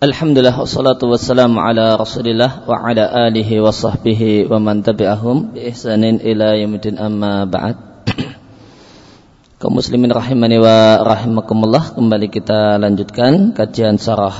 Alhamdulillah 0.00 0.56
wassalatu 0.56 1.12
wassalamu 1.12 1.60
ala 1.60 2.00
Rasulillah 2.00 2.64
wa 2.64 2.88
ala 2.88 3.28
alihi 3.28 3.60
wa 3.60 3.68
sahbihi 3.68 4.48
wa 4.48 4.56
man 4.56 4.80
tabi'ahum 4.80 5.52
bi 5.52 5.68
ihsanin 5.68 6.24
ila 6.24 6.56
yaumil 6.56 6.96
amma 6.96 7.44
ba'd. 7.44 7.76
Kaum 9.60 9.76
muslimin 9.76 10.08
rahimani 10.08 10.56
wa 10.56 11.04
rahimakumullah 11.04 11.92
kembali 11.92 12.32
kita 12.32 12.80
lanjutkan 12.80 13.52
kajian 13.52 14.00
sarah 14.00 14.32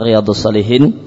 Riyadhus 0.00 0.40
Salihin 0.40 1.04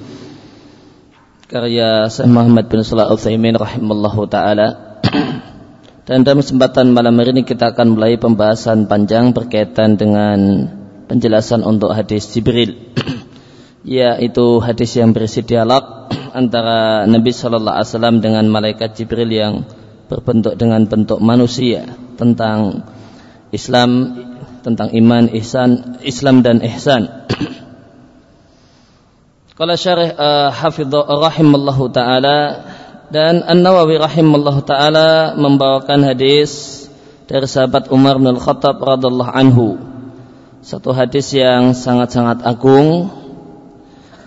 karya 1.50 2.06
Syekh 2.14 2.30
Muhammad 2.30 2.70
bin 2.70 2.86
Shalih 2.86 3.10
Al-Utsaimin 3.10 3.58
rahimallahu 3.58 4.30
taala. 4.30 5.02
Dan 6.06 6.22
dalam 6.22 6.46
kesempatan 6.46 6.94
malam 6.94 7.18
hari 7.18 7.34
ini 7.34 7.50
kita 7.50 7.74
akan 7.74 7.98
mulai 7.98 8.22
pembahasan 8.22 8.86
panjang 8.86 9.34
berkaitan 9.34 9.98
dengan 9.98 10.70
penjelasan 11.10 11.66
untuk 11.66 11.98
hadis 11.98 12.30
Jibril 12.30 12.78
yaitu 13.88 14.60
hadis 14.60 15.00
yang 15.00 15.16
berisi 15.16 15.48
dialog 15.48 16.12
antara 16.36 17.08
Nabi 17.08 17.32
Shallallahu 17.32 17.76
Alaihi 17.80 17.92
Wasallam 17.96 18.20
dengan 18.20 18.44
malaikat 18.52 19.00
Jibril 19.00 19.32
yang 19.32 19.64
berbentuk 20.12 20.60
dengan 20.60 20.84
bentuk 20.84 21.24
manusia 21.24 21.88
tentang 22.20 22.84
Islam, 23.56 24.20
tentang 24.68 24.92
iman, 24.92 25.32
ihsan, 25.40 26.04
Islam 26.04 26.44
dan 26.44 26.60
ihsan. 26.68 27.08
Kalau 29.58 29.76
syarih 29.80 30.12
uh, 30.14 30.52
hafidhu 30.52 31.08
rahimallahu 31.08 31.90
taala 31.90 32.40
dan 33.08 33.40
An-Nawawi 33.48 34.04
rahimallahu 34.04 34.68
taala 34.68 35.40
membawakan 35.40 36.04
hadis 36.04 36.84
dari 37.24 37.48
sahabat 37.48 37.88
Umar 37.88 38.20
bin 38.20 38.36
Al-Khattab 38.36 38.84
radhiyallahu 38.84 39.32
anhu. 39.32 39.80
Satu 40.60 40.92
hadis 40.92 41.32
yang 41.32 41.72
sangat-sangat 41.72 42.44
agung 42.44 43.08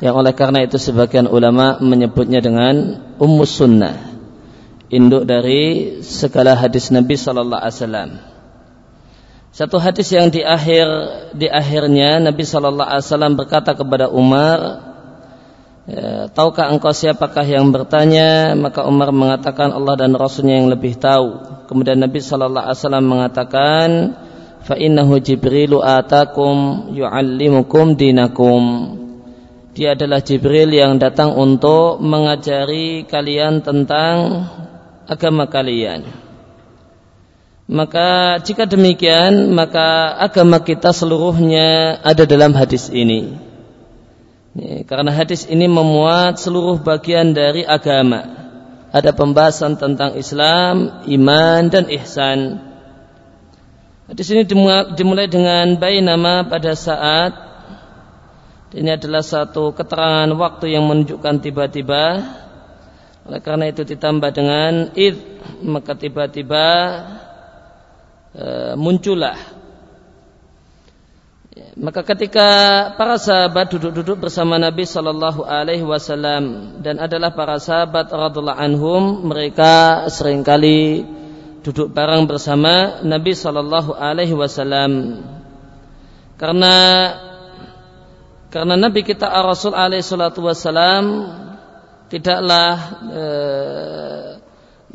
yang 0.00 0.16
oleh 0.16 0.32
karena 0.32 0.64
itu 0.64 0.80
sebagian 0.80 1.28
ulama 1.28 1.76
menyebutnya 1.76 2.40
dengan 2.40 3.04
ummus 3.20 3.52
sunnah. 3.52 4.08
Induk 4.90 5.28
dari 5.28 6.00
segala 6.02 6.56
hadis 6.56 6.88
Nabi 6.90 7.14
Sallallahu 7.14 7.62
Alaihi 7.62 7.76
Wasallam. 7.78 8.10
Satu 9.52 9.76
hadis 9.76 10.08
yang 10.10 10.32
di 10.32 10.40
akhir 10.40 10.88
di 11.36 11.46
akhirnya 11.46 12.16
Nabi 12.16 12.42
Sallallahu 12.48 12.88
Alaihi 12.88 13.06
Wasallam 13.06 13.32
berkata 13.36 13.76
kepada 13.76 14.08
Umar 14.08 14.58
ya, 15.84 16.32
tahukah 16.32 16.72
engkau 16.72 16.96
siapakah 16.96 17.44
yang 17.44 17.68
bertanya? 17.68 18.56
Maka 18.56 18.88
Umar 18.88 19.12
mengatakan 19.12 19.68
Allah 19.68 20.00
dan 20.00 20.16
Rasulnya 20.16 20.64
yang 20.64 20.72
lebih 20.72 20.96
tahu. 20.96 21.44
Kemudian 21.68 22.00
Nabi 22.00 22.24
Sallallahu 22.24 22.66
Alaihi 22.72 22.78
Wasallam 22.80 23.04
mengatakan 23.04 23.88
fa 24.64 24.74
innahu 24.80 25.20
Jibrilu 25.20 25.84
atakum 25.84 26.88
yu'allimukum 26.96 28.00
dinakum 28.00 28.62
dia 29.70 29.94
adalah 29.94 30.18
Jibril 30.18 30.74
yang 30.74 30.98
datang 30.98 31.38
untuk 31.38 32.02
mengajari 32.02 33.06
kalian 33.06 33.62
tentang 33.62 34.46
agama 35.06 35.46
kalian. 35.46 36.10
Maka 37.70 38.42
jika 38.42 38.66
demikian, 38.66 39.54
maka 39.54 40.18
agama 40.18 40.58
kita 40.58 40.90
seluruhnya 40.90 42.02
ada 42.02 42.26
dalam 42.26 42.50
hadis 42.50 42.90
ini. 42.90 43.38
Karena 44.90 45.14
hadis 45.14 45.46
ini 45.46 45.70
memuat 45.70 46.42
seluruh 46.42 46.82
bagian 46.82 47.30
dari 47.30 47.62
agama. 47.62 48.26
Ada 48.90 49.14
pembahasan 49.14 49.78
tentang 49.78 50.18
Islam, 50.18 51.06
iman, 51.06 51.62
dan 51.70 51.86
ihsan. 51.94 52.58
Hadis 54.10 54.26
ini 54.34 54.42
dimulai 54.98 55.30
dengan 55.30 55.78
bayi 55.78 56.02
nama 56.02 56.42
pada 56.42 56.74
saat 56.74 57.49
ini 58.70 58.94
adalah 58.94 59.26
satu 59.26 59.74
keterangan 59.74 60.30
waktu 60.38 60.78
yang 60.78 60.86
menunjukkan 60.86 61.42
tiba-tiba. 61.42 62.22
Oleh 63.26 63.40
karena 63.42 63.66
itu 63.66 63.82
ditambah 63.82 64.30
dengan 64.30 64.94
id 64.94 65.18
maka 65.66 65.98
tiba-tiba 65.98 66.66
e, 68.30 68.46
muncullah. 68.78 69.34
Ya, 71.50 71.66
maka 71.82 72.06
ketika 72.06 72.48
para 72.94 73.18
sahabat 73.18 73.74
duduk-duduk 73.74 74.22
bersama 74.22 74.54
Nabi 74.54 74.86
Shallallahu 74.86 75.42
Alaihi 75.42 75.82
Wasallam 75.82 76.78
dan 76.78 77.02
adalah 77.02 77.34
para 77.34 77.58
sahabat 77.58 78.06
radhiallahu 78.06 78.54
anhum 78.54 79.02
mereka 79.26 80.06
sering 80.14 80.46
kali 80.46 81.02
duduk 81.66 81.90
bareng 81.90 82.30
bersama 82.30 83.02
Nabi 83.02 83.34
Shallallahu 83.34 83.98
Alaihi 83.98 84.32
Wasallam 84.32 85.20
karena 86.38 86.74
karena 88.50 88.74
Nabi 88.74 89.06
kita 89.06 89.30
Rasul 89.30 89.78
alaihi 89.78 90.02
salatu 90.02 90.42
wassalam 90.42 91.30
tidaklah 92.10 92.74
eh, 93.14 94.26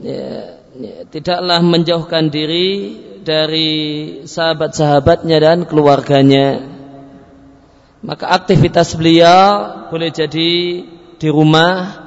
ya, 0.04 0.28
ya, 0.76 0.96
tidaklah 1.08 1.64
menjauhkan 1.64 2.28
diri 2.28 3.00
dari 3.24 3.72
sahabat-sahabatnya 4.28 5.38
dan 5.40 5.58
keluarganya. 5.64 6.68
Maka 8.04 8.28
aktivitas 8.28 8.94
beliau 9.00 9.88
boleh 9.88 10.12
jadi 10.12 10.52
di 11.16 11.30
rumah 11.32 12.06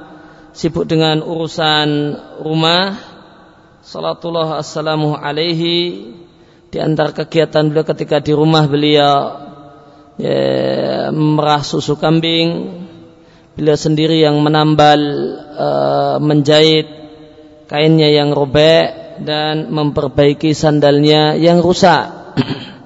sibuk 0.52 0.84
dengan 0.84 1.24
urusan 1.24 1.88
rumah 2.44 2.92
salatullah 3.80 4.60
assalamu 4.60 5.16
alaihi 5.16 6.12
di 6.68 6.78
antara 6.78 7.16
kegiatan 7.16 7.72
beliau 7.72 7.88
ketika 7.88 8.20
di 8.20 8.36
rumah 8.36 8.68
beliau 8.68 9.48
ya, 10.18 11.08
merah 11.14 11.62
susu 11.62 11.96
kambing. 11.96 12.84
Beliau 13.58 13.74
sendiri 13.74 14.22
yang 14.22 14.38
menambal 14.38 15.00
uh, 15.58 16.16
menjahit 16.22 16.86
kainnya 17.66 18.06
yang 18.06 18.30
robek 18.30 19.18
dan 19.26 19.70
memperbaiki 19.70 20.54
sandalnya 20.54 21.34
yang 21.34 21.62
rusak. 21.62 22.02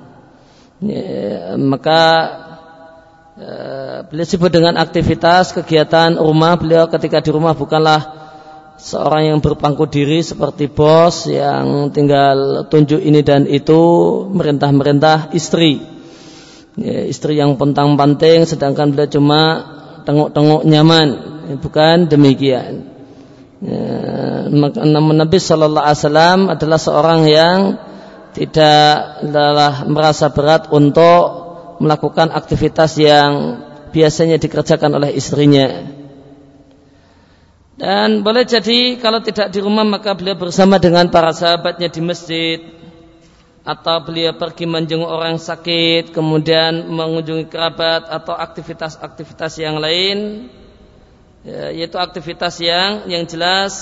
Ya, 0.83 1.55
maka 1.63 2.03
uh, 3.39 3.99
beliau 4.11 4.27
sibuk 4.27 4.51
dengan 4.51 4.75
aktivitas 4.75 5.55
kegiatan 5.55 6.19
rumah. 6.19 6.59
Beliau 6.59 6.91
ketika 6.91 7.23
di 7.23 7.31
rumah 7.31 7.55
bukanlah 7.55 8.03
seorang 8.83 9.31
yang 9.31 9.39
berpangku 9.39 9.87
diri 9.87 10.27
seperti 10.27 10.67
bos 10.67 11.31
yang 11.31 11.95
tinggal 11.95 12.67
tunjuk 12.67 12.99
ini 12.99 13.23
dan 13.23 13.47
itu 13.47 13.79
merintah-merintah 14.35 15.31
istri 15.39 15.92
ya, 16.79 17.09
istri 17.09 17.37
yang 17.37 17.57
pentang 17.61 17.97
panting 17.97 18.49
sedangkan 18.49 18.93
beliau 18.93 19.09
cuma 19.11 19.41
tengok-tengok 20.05 20.63
nyaman. 20.67 21.09
Ya, 21.51 21.55
bukan 21.59 22.07
demikian. 22.09 22.93
Ya, 23.63 23.89
namun 24.83 25.15
Nabi 25.17 25.39
Shallallahu 25.39 25.87
Alaihi 25.87 26.01
Wasallam 26.03 26.41
adalah 26.51 26.79
seorang 26.83 27.21
yang 27.31 27.59
tidak 28.33 29.23
adalah 29.23 29.85
merasa 29.87 30.33
berat 30.33 30.73
untuk 30.73 31.25
melakukan 31.79 32.33
aktivitas 32.33 32.97
yang 32.99 33.61
biasanya 33.93 34.41
dikerjakan 34.41 34.99
oleh 34.99 35.13
istrinya. 35.15 35.69
Dan 37.77 38.23
boleh 38.23 38.47
jadi 38.47 39.01
kalau 39.01 39.21
tidak 39.21 39.51
di 39.51 39.59
rumah 39.59 39.83
maka 39.83 40.15
beliau 40.15 40.39
bersama 40.39 40.79
dengan 40.79 41.11
para 41.11 41.35
sahabatnya 41.35 41.91
di 41.91 42.01
masjid 42.01 42.59
atau 43.63 44.03
beliau 44.03 44.35
pergi 44.35 44.67
menjenguk 44.67 45.07
orang 45.07 45.39
sakit, 45.39 46.11
kemudian 46.11 46.91
mengunjungi 46.91 47.47
kerabat 47.47 48.11
atau 48.11 48.35
aktivitas-aktivitas 48.35 49.53
yang 49.63 49.79
lain, 49.79 50.51
ya, 51.47 51.71
yaitu 51.71 51.95
aktivitas 51.95 52.59
yang 52.59 53.07
yang 53.07 53.23
jelas 53.23 53.75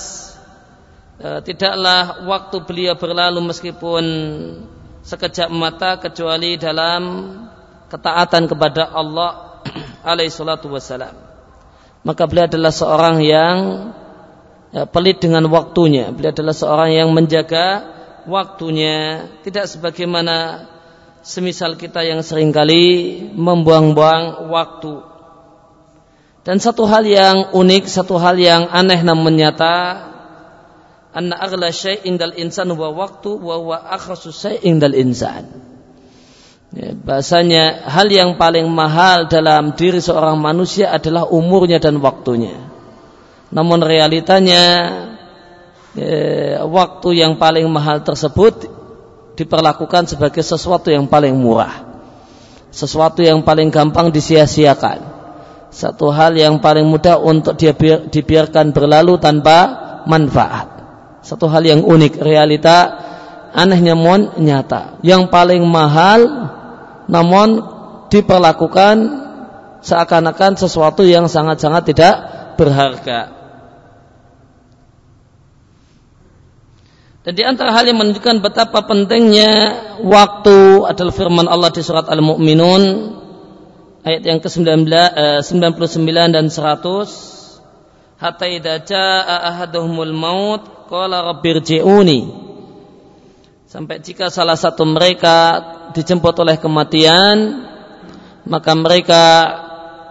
ya, 1.17 1.41
tidaklah 1.41 2.29
waktu 2.29 2.61
beliau 2.61 2.93
berlalu 2.93 3.41
meskipun 3.49 4.03
sekejap 5.01 5.49
mata 5.49 5.97
kecuali 5.97 6.61
dalam 6.61 7.33
ketaatan 7.89 8.45
kepada 8.45 8.85
Allah 8.85 9.65
alaihi 10.05 10.29
salatu 10.29 10.69
wassalam. 10.69 11.17
Maka 12.05 12.29
beliau 12.29 12.45
adalah 12.45 12.69
seorang 12.69 13.17
yang 13.25 13.57
ya, 14.69 14.85
pelit 14.85 15.17
dengan 15.21 15.45
waktunya. 15.49 16.13
Beliau 16.13 16.33
adalah 16.33 16.53
seorang 16.53 16.89
yang 16.93 17.09
menjaga 17.13 18.00
waktunya 18.27 19.27
tidak 19.45 19.69
sebagaimana 19.69 20.67
semisal 21.21 21.77
kita 21.77 22.01
yang 22.01 22.25
sering 22.25 22.49
kali 22.49 23.17
membuang-buang 23.33 24.49
waktu. 24.49 25.05
Dan 26.41 26.57
satu 26.57 26.89
hal 26.89 27.05
yang 27.05 27.53
unik, 27.53 27.85
satu 27.85 28.17
hal 28.17 28.41
yang 28.41 28.65
aneh 28.73 29.05
namun 29.05 29.37
nyata, 29.37 30.09
anna 31.13 31.37
aghla 31.37 31.69
syai'in 31.69 32.17
dal 32.17 32.33
insan 32.33 32.73
wa 32.73 32.89
waktu 32.89 33.29
wa 33.37 33.61
wa 33.61 33.77
akhasu 33.77 34.33
syai'in 34.33 34.81
dal 34.81 34.97
insan. 34.97 35.45
Ya, 36.71 36.95
bahasanya 36.95 37.83
hal 37.83 38.07
yang 38.07 38.39
paling 38.39 38.65
mahal 38.71 39.27
dalam 39.27 39.75
diri 39.75 39.99
seorang 39.99 40.39
manusia 40.39 40.89
adalah 40.89 41.27
umurnya 41.27 41.83
dan 41.83 41.99
waktunya. 41.99 42.57
Namun 43.51 43.83
realitanya 43.83 44.63
waktu 46.71 47.09
yang 47.19 47.35
paling 47.35 47.67
mahal 47.67 47.99
tersebut 47.99 48.67
diperlakukan 49.35 50.07
sebagai 50.07 50.43
sesuatu 50.43 50.87
yang 50.91 51.07
paling 51.07 51.35
murah. 51.35 51.87
Sesuatu 52.71 53.19
yang 53.19 53.43
paling 53.43 53.67
gampang 53.67 54.11
disia-siakan. 54.11 55.19
satu 55.71 56.11
hal 56.11 56.35
yang 56.35 56.59
paling 56.59 56.83
mudah 56.83 57.15
untuk 57.15 57.55
dia 57.55 57.71
biar, 57.71 58.11
dibiarkan 58.11 58.75
berlalu 58.75 59.15
tanpa 59.23 59.59
manfaat. 60.03 60.67
Satu 61.23 61.47
hal 61.47 61.63
yang 61.63 61.87
unik, 61.87 62.19
realita 62.19 62.77
anehnya 63.55 63.95
mon 63.95 64.35
nyata. 64.35 64.99
Yang 64.99 65.31
paling 65.31 65.63
mahal 65.63 66.27
namun 67.07 67.63
diperlakukan 68.11 68.95
seakan-akan 69.79 70.59
sesuatu 70.59 71.07
yang 71.07 71.31
sangat-sangat 71.31 71.83
tidak 71.95 72.15
berharga. 72.59 73.40
Dan 77.21 77.37
di 77.37 77.45
antara 77.45 77.69
hal 77.69 77.85
yang 77.85 78.01
menunjukkan 78.01 78.41
betapa 78.41 78.81
pentingnya 78.89 79.53
waktu 80.01 80.89
adalah 80.89 81.13
firman 81.13 81.45
Allah 81.45 81.69
di 81.69 81.85
surat 81.85 82.09
Al-Mu'minun 82.09 83.13
ayat 84.01 84.25
yang 84.25 84.41
ke-99 84.41 84.89
eh, 84.89 86.29
dan 86.33 86.45
100 86.49 88.17
hatta 88.17 88.45
idza 88.49 88.75
jaa 88.89 89.53
ahaduhumul 89.53 90.13
maut 90.17 90.89
qala 90.89 91.21
rabbirji'uni 91.29 92.33
sampai 93.69 94.01
jika 94.01 94.33
salah 94.33 94.57
satu 94.57 94.81
mereka 94.89 95.61
dijemput 95.93 96.33
oleh 96.41 96.57
kematian 96.57 97.69
maka 98.49 98.73
mereka 98.73 99.23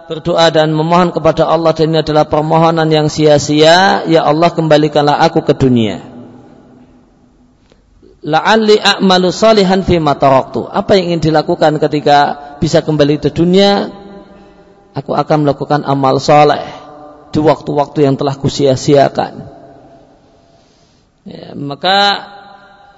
berdoa 0.07 0.47
dan 0.47 0.71
memohon 0.71 1.11
kepada 1.11 1.43
Allah 1.43 1.75
dan 1.75 1.91
ini 1.91 1.99
adalah 2.03 2.27
permohonan 2.27 2.87
yang 2.91 3.07
sia-sia. 3.07 4.03
Ya 4.07 4.27
Allah 4.27 4.51
kembalikanlah 4.51 5.23
aku 5.23 5.43
ke 5.43 5.55
dunia 5.55 6.10
la'alli 8.21 8.77
a'malu 8.77 9.33
salihan 9.33 9.81
fi 9.81 9.97
taraktu. 9.97 10.69
Apa 10.69 10.97
yang 10.97 11.13
ingin 11.13 11.31
dilakukan 11.31 11.81
ketika 11.81 12.17
bisa 12.61 12.85
kembali 12.85 13.17
ke 13.17 13.33
dunia? 13.33 13.89
Aku 14.91 15.15
akan 15.15 15.47
melakukan 15.47 15.87
amal 15.87 16.19
soleh 16.19 16.61
di 17.31 17.39
waktu-waktu 17.39 18.11
yang 18.11 18.15
telah 18.19 18.35
kusia-siakan. 18.35 19.33
Ya, 21.23 21.55
maka 21.55 21.97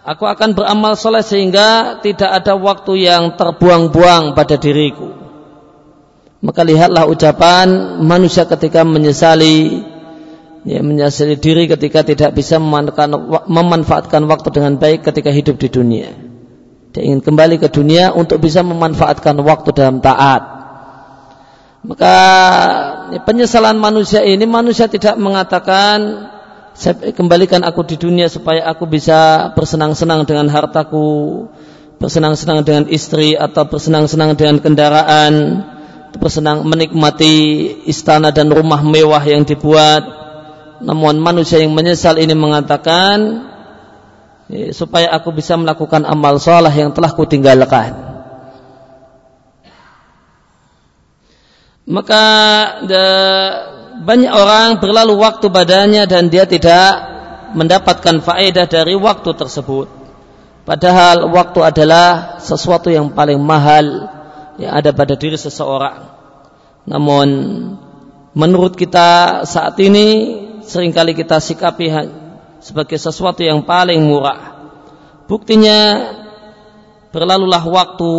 aku 0.02 0.26
akan 0.26 0.58
beramal 0.58 0.98
soleh 0.98 1.22
sehingga 1.22 2.02
tidak 2.02 2.32
ada 2.44 2.58
waktu 2.58 3.06
yang 3.06 3.38
terbuang-buang 3.38 4.34
pada 4.34 4.58
diriku. 4.58 5.22
Maka 6.44 6.66
lihatlah 6.66 7.08
ucapan 7.08 8.02
manusia 8.04 8.44
ketika 8.44 8.84
menyesali 8.84 9.86
ya, 10.64 10.80
menyesali 10.80 11.36
diri 11.40 11.68
ketika 11.68 12.04
tidak 12.04 12.36
bisa 12.36 12.60
memanfaatkan 13.48 14.24
waktu 14.28 14.50
dengan 14.52 14.80
baik 14.80 15.04
ketika 15.04 15.30
hidup 15.30 15.60
di 15.60 15.70
dunia. 15.70 16.10
Dia 16.94 17.02
ingin 17.04 17.26
kembali 17.26 17.58
ke 17.58 17.68
dunia 17.74 18.14
untuk 18.14 18.40
bisa 18.40 18.62
memanfaatkan 18.62 19.34
waktu 19.42 19.70
dalam 19.74 20.00
taat. 20.00 20.42
Maka 21.84 22.16
ya, 23.12 23.20
penyesalan 23.28 23.76
manusia 23.76 24.24
ini 24.24 24.48
manusia 24.48 24.88
tidak 24.88 25.20
mengatakan 25.20 26.32
saya 26.74 27.12
kembalikan 27.14 27.62
aku 27.62 27.86
di 27.86 28.00
dunia 28.00 28.32
supaya 28.32 28.66
aku 28.66 28.88
bisa 28.88 29.52
bersenang-senang 29.54 30.26
dengan 30.26 30.48
hartaku, 30.50 31.46
bersenang-senang 32.00 32.64
dengan 32.66 32.86
istri 32.88 33.36
atau 33.36 33.68
bersenang-senang 33.68 34.34
dengan 34.40 34.58
kendaraan, 34.64 35.34
bersenang 36.18 36.64
menikmati 36.64 37.68
istana 37.90 38.32
dan 38.32 38.48
rumah 38.50 38.80
mewah 38.80 39.22
yang 39.22 39.44
dibuat 39.44 40.23
namun 40.84 41.24
manusia 41.24 41.64
yang 41.64 41.72
menyesal 41.72 42.20
ini 42.20 42.36
mengatakan 42.36 43.48
ya, 44.52 44.76
supaya 44.76 45.16
aku 45.16 45.32
bisa 45.32 45.56
melakukan 45.56 46.04
amal 46.04 46.36
soleh 46.44 46.72
yang 46.76 46.92
telah 46.92 47.16
kutinggalkan. 47.16 48.14
Maka 51.84 52.24
de, 52.88 53.06
banyak 54.04 54.32
orang 54.32 54.80
berlalu 54.80 55.20
waktu 55.20 55.48
badannya 55.52 56.04
dan 56.08 56.32
dia 56.32 56.48
tidak 56.48 57.12
mendapatkan 57.56 58.24
faedah 58.24 58.68
dari 58.68 58.96
waktu 58.96 59.36
tersebut. 59.36 59.88
Padahal 60.64 61.28
waktu 61.28 61.60
adalah 61.60 62.40
sesuatu 62.40 62.88
yang 62.88 63.12
paling 63.12 63.40
mahal 63.40 64.08
yang 64.56 64.72
ada 64.72 64.96
pada 64.96 65.20
diri 65.20 65.36
seseorang. 65.36 66.08
Namun 66.88 67.28
menurut 68.32 68.80
kita 68.80 69.44
saat 69.44 69.76
ini 69.84 70.40
sering 70.74 70.90
kali 70.90 71.14
kita 71.14 71.38
sikapi 71.38 71.94
sebagai 72.58 72.98
sesuatu 72.98 73.46
yang 73.46 73.62
paling 73.62 74.02
murah. 74.02 74.74
Buktinya 75.30 76.10
berlalulah 77.14 77.62
waktu 77.62 78.14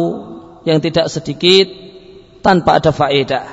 yang 0.62 0.78
tidak 0.78 1.10
sedikit 1.10 1.66
tanpa 2.46 2.78
ada 2.78 2.94
faedah. 2.94 3.46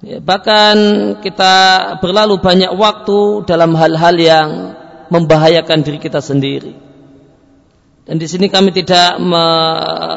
Ya, 0.00 0.18
bahkan 0.20 0.76
kita 1.20 1.54
berlalu 2.00 2.40
banyak 2.40 2.72
waktu 2.72 3.44
dalam 3.44 3.76
hal-hal 3.76 4.16
yang 4.16 4.48
membahayakan 5.12 5.84
diri 5.84 6.00
kita 6.00 6.24
sendiri. 6.24 6.76
Dan 8.04 8.20
di 8.20 8.28
sini 8.28 8.52
kami 8.52 8.72
tidak 8.72 9.16
me 9.16 9.44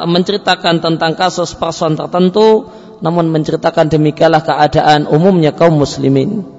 menceritakan 0.04 0.84
tentang 0.84 1.16
kasus 1.16 1.56
person 1.56 1.96
tertentu, 1.96 2.68
namun 3.00 3.32
menceritakan 3.32 3.88
demikianlah 3.88 4.44
keadaan 4.44 5.08
umumnya 5.08 5.56
kaum 5.56 5.80
muslimin. 5.80 6.57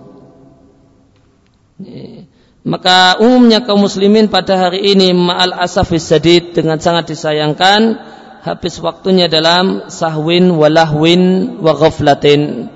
Maka 2.67 3.15
umumnya 3.23 3.63
kaum 3.63 3.87
muslimin 3.87 4.27
pada 4.27 4.59
hari 4.59 4.93
ini 4.93 5.15
ma'al 5.15 5.55
asafis 5.55 6.11
sadid 6.11 6.51
dengan 6.51 6.75
sangat 6.77 7.15
disayangkan 7.15 7.95
habis 8.43 8.79
waktunya 8.83 9.31
dalam 9.31 9.87
sahwin 9.87 10.51
walahwin 10.51 11.55
wa 11.63 11.73
ghaflatin. 11.75 12.67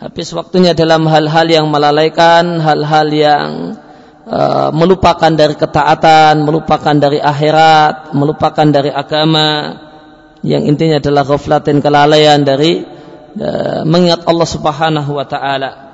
Habis 0.00 0.32
waktunya 0.32 0.72
dalam 0.72 1.04
hal-hal 1.10 1.44
yang 1.50 1.66
melalaikan, 1.68 2.56
hal-hal 2.62 3.08
yang 3.12 3.48
uh, 4.24 4.72
melupakan 4.72 5.28
dari 5.28 5.58
ketaatan, 5.58 6.46
melupakan 6.46 6.96
dari 6.96 7.20
akhirat, 7.20 8.16
melupakan 8.16 8.66
dari 8.70 8.88
agama 8.88 9.76
yang 10.40 10.64
intinya 10.64 11.02
adalah 11.02 11.28
ghaflatin 11.28 11.84
kelalaian 11.84 12.40
dari 12.40 12.80
uh, 13.36 13.84
mengingat 13.84 14.24
Allah 14.24 14.48
Subhanahu 14.48 15.10
wa 15.18 15.26
taala. 15.28 15.89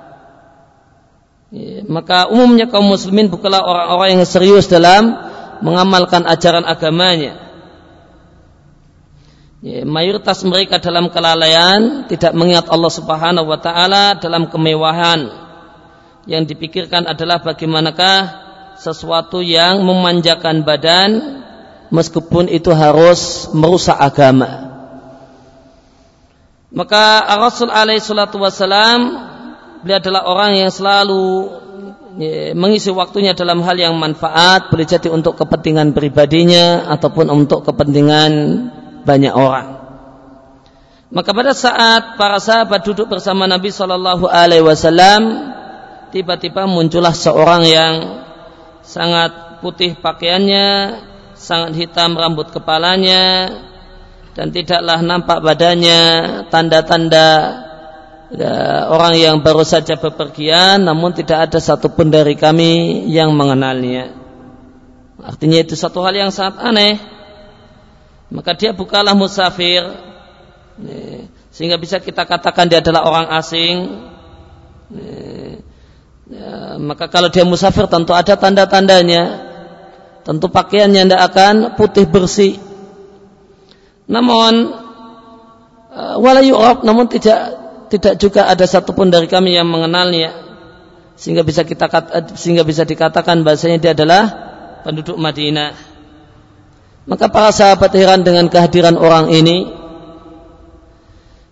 Ya, 1.57 1.89
maka 1.89 2.29
umumnya 2.29 2.69
kaum 2.69 2.85
muslimin 2.85 3.33
bukanlah 3.33 3.65
orang-orang 3.65 4.21
yang 4.21 4.29
serius 4.29 4.69
dalam 4.69 5.17
mengamalkan 5.65 6.29
ajaran 6.29 6.69
agamanya. 6.69 7.41
Ya, 9.65 9.89
mayoritas 9.89 10.45
mereka 10.45 10.77
dalam 10.77 11.09
kelalaian 11.09 12.05
tidak 12.13 12.37
mengingat 12.37 12.69
Allah 12.69 12.93
Subhanahu 12.93 13.49
wa 13.49 13.57
taala 13.57 14.21
dalam 14.21 14.53
kemewahan. 14.53 15.49
Yang 16.29 16.53
dipikirkan 16.53 17.09
adalah 17.09 17.41
bagaimanakah 17.41 18.19
sesuatu 18.77 19.41
yang 19.41 19.81
memanjakan 19.81 20.61
badan 20.61 21.41
meskipun 21.89 22.53
itu 22.53 22.69
harus 22.77 23.49
merusak 23.57 23.97
agama. 23.97 24.67
Maka 26.69 27.25
Rasul 27.41 27.73
alaihi 27.73 28.05
salatu 28.05 28.43
wasalam 28.43 29.33
beliau 29.83 29.99
adalah 30.01 30.23
orang 30.29 30.61
yang 30.61 30.71
selalu 30.73 31.51
ya, 32.21 32.53
mengisi 32.57 32.89
waktunya 32.93 33.37
dalam 33.37 33.61
hal 33.65 33.77
yang 33.77 33.95
manfaat 33.97 34.73
boleh 34.73 34.87
jadi 34.89 35.09
untuk 35.13 35.37
kepentingan 35.37 35.93
pribadinya 35.93 36.89
ataupun 36.93 37.29
untuk 37.29 37.65
kepentingan 37.65 38.33
banyak 39.05 39.33
orang. 39.33 39.77
Maka 41.07 41.31
pada 41.31 41.55
saat 41.55 42.19
para 42.19 42.43
sahabat 42.43 42.83
duduk 42.83 43.07
bersama 43.07 43.47
Nabi 43.47 43.71
Shallallahu 43.71 44.27
Alaihi 44.27 44.67
Wasallam, 44.67 45.23
tiba-tiba 46.11 46.67
muncullah 46.67 47.15
seorang 47.15 47.63
yang 47.63 47.95
sangat 48.83 49.63
putih 49.63 49.95
pakaiannya, 50.03 50.99
sangat 51.39 51.79
hitam 51.79 52.19
rambut 52.19 52.51
kepalanya, 52.51 53.55
dan 54.35 54.51
tidaklah 54.51 54.99
nampak 55.01 55.41
badannya 55.41 56.01
tanda-tanda 56.51 57.29
orang 58.91 59.15
yang 59.15 59.37
baru 59.39 59.63
saja 59.63 59.95
bepergian 59.95 60.83
namun 60.83 61.15
tidak 61.15 61.51
ada 61.51 61.59
satupun 61.63 62.11
dari 62.11 62.35
kami 62.35 63.05
yang 63.07 63.31
mengenalnya. 63.35 64.15
Artinya 65.23 65.59
itu 65.63 65.79
satu 65.79 66.03
hal 66.03 66.15
yang 66.15 66.31
sangat 66.35 66.61
aneh. 66.61 66.99
Maka 68.27 68.59
dia 68.59 68.75
bukalah 68.75 69.15
musafir 69.15 69.87
ya, 70.83 71.31
sehingga 71.55 71.79
bisa 71.79 72.03
kita 72.03 72.27
katakan 72.27 72.67
dia 72.67 72.83
adalah 72.83 73.07
orang 73.07 73.27
asing. 73.39 73.75
Ya, 76.27 76.77
maka 76.83 77.07
kalau 77.07 77.31
dia 77.31 77.47
musafir 77.47 77.87
tentu 77.87 78.11
ada 78.11 78.35
tanda-tandanya. 78.35 79.47
Tentu 80.27 80.51
pakaiannya 80.51 81.07
tidak 81.07 81.23
akan 81.31 81.55
putih 81.79 82.11
bersih. 82.11 82.59
Namun 84.11 84.75
uh, 85.95 86.17
walayu 86.19 86.59
namun 86.83 87.07
tidak 87.07 87.66
tidak 87.87 88.19
juga 88.19 88.51
ada 88.51 88.67
satupun 88.67 89.11
dari 89.11 89.31
kami 89.31 89.55
yang 89.55 89.69
mengenalnya 89.71 90.47
sehingga 91.17 91.43
bisa 91.43 91.65
kita 91.65 91.89
sehingga 92.37 92.63
bisa 92.63 92.85
dikatakan 92.85 93.41
bahasanya 93.41 93.81
dia 93.81 93.93
adalah 93.97 94.23
penduduk 94.85 95.17
Madinah. 95.17 95.73
Maka 97.07 97.31
para 97.31 97.51
sahabat 97.55 97.95
heran 97.97 98.27
dengan 98.27 98.51
kehadiran 98.51 98.99
orang 98.99 99.33
ini. 99.33 99.71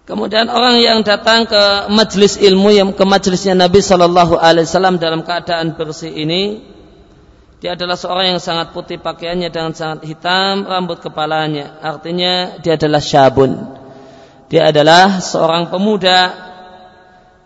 Kemudian 0.05 0.53
orang 0.53 0.85
yang 0.85 1.01
datang 1.01 1.49
ke 1.49 1.89
majelis 1.89 2.37
ilmu 2.37 2.69
yang 2.77 2.93
ke 2.93 3.05
majelisnya 3.09 3.57
Nabi 3.57 3.81
Shallallahu 3.81 4.37
Alaihi 4.37 4.69
Wasallam 4.69 5.01
dalam 5.01 5.25
keadaan 5.25 5.81
bersih 5.81 6.13
ini, 6.13 6.61
dia 7.65 7.73
adalah 7.73 7.97
seorang 7.97 8.37
yang 8.37 8.43
sangat 8.43 8.77
putih 8.77 9.01
pakaiannya 9.01 9.49
dan 9.49 9.73
sangat 9.73 10.05
hitam 10.05 10.69
rambut 10.69 11.01
kepalanya. 11.01 11.81
Artinya 11.81 12.61
dia 12.61 12.77
adalah 12.77 13.01
syabun. 13.01 13.84
Dia 14.55 14.71
adalah 14.71 15.19
seorang 15.19 15.67
pemuda. 15.67 16.31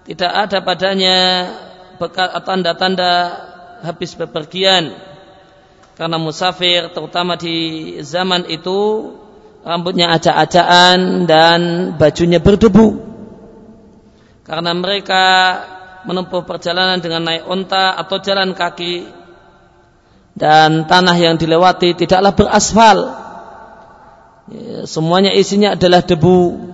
Tidak 0.04 0.28
ada 0.28 0.60
padanya 0.60 1.16
tanda-tanda 2.44 3.12
habis 3.80 4.12
bepergian. 4.12 4.92
Karena 5.96 6.20
musafir 6.20 6.92
terutama 6.92 7.40
di 7.40 7.96
zaman 8.04 8.44
itu 8.52 9.08
rambutnya 9.64 10.12
acak-acakan 10.20 11.24
dan 11.24 11.60
bajunya 11.96 12.44
berdebu. 12.44 13.00
Karena 14.44 14.76
mereka 14.76 15.24
menempuh 16.04 16.44
perjalanan 16.44 17.00
dengan 17.00 17.24
naik 17.24 17.48
onta 17.48 17.96
atau 17.96 18.20
jalan 18.20 18.52
kaki 18.52 19.08
dan 20.36 20.84
tanah 20.84 21.16
yang 21.16 21.40
dilewati 21.40 21.96
tidaklah 21.96 22.36
beraspal. 22.36 22.98
Ya, 24.52 24.84
semuanya 24.84 25.32
isinya 25.32 25.72
adalah 25.72 26.04
debu. 26.04 26.67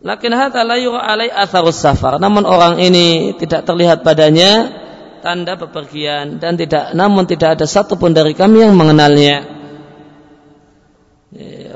Ya. 0.00 0.16
Lakin 0.16 0.32
hadza 0.32 0.64
la 0.64 0.80
alai 0.80 1.28
atharus 1.28 1.76
safar. 1.76 2.16
Namun 2.16 2.48
orang 2.48 2.80
ini 2.80 3.36
tidak 3.36 3.68
terlihat 3.68 4.00
padanya 4.00 4.72
tanda 5.20 5.54
bepergian 5.60 6.40
dan 6.40 6.56
tidak 6.56 6.96
namun 6.96 7.28
tidak 7.28 7.60
ada 7.60 7.68
satupun 7.68 8.16
dari 8.16 8.32
kami 8.32 8.64
yang 8.64 8.72
mengenalnya 8.72 9.60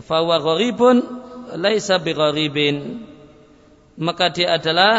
fawa 0.05 0.41
gharibun 0.41 1.01
laisa 1.57 1.97
bigharibin 2.01 3.07
maka 3.97 4.29
dia 4.35 4.59
adalah 4.59 4.95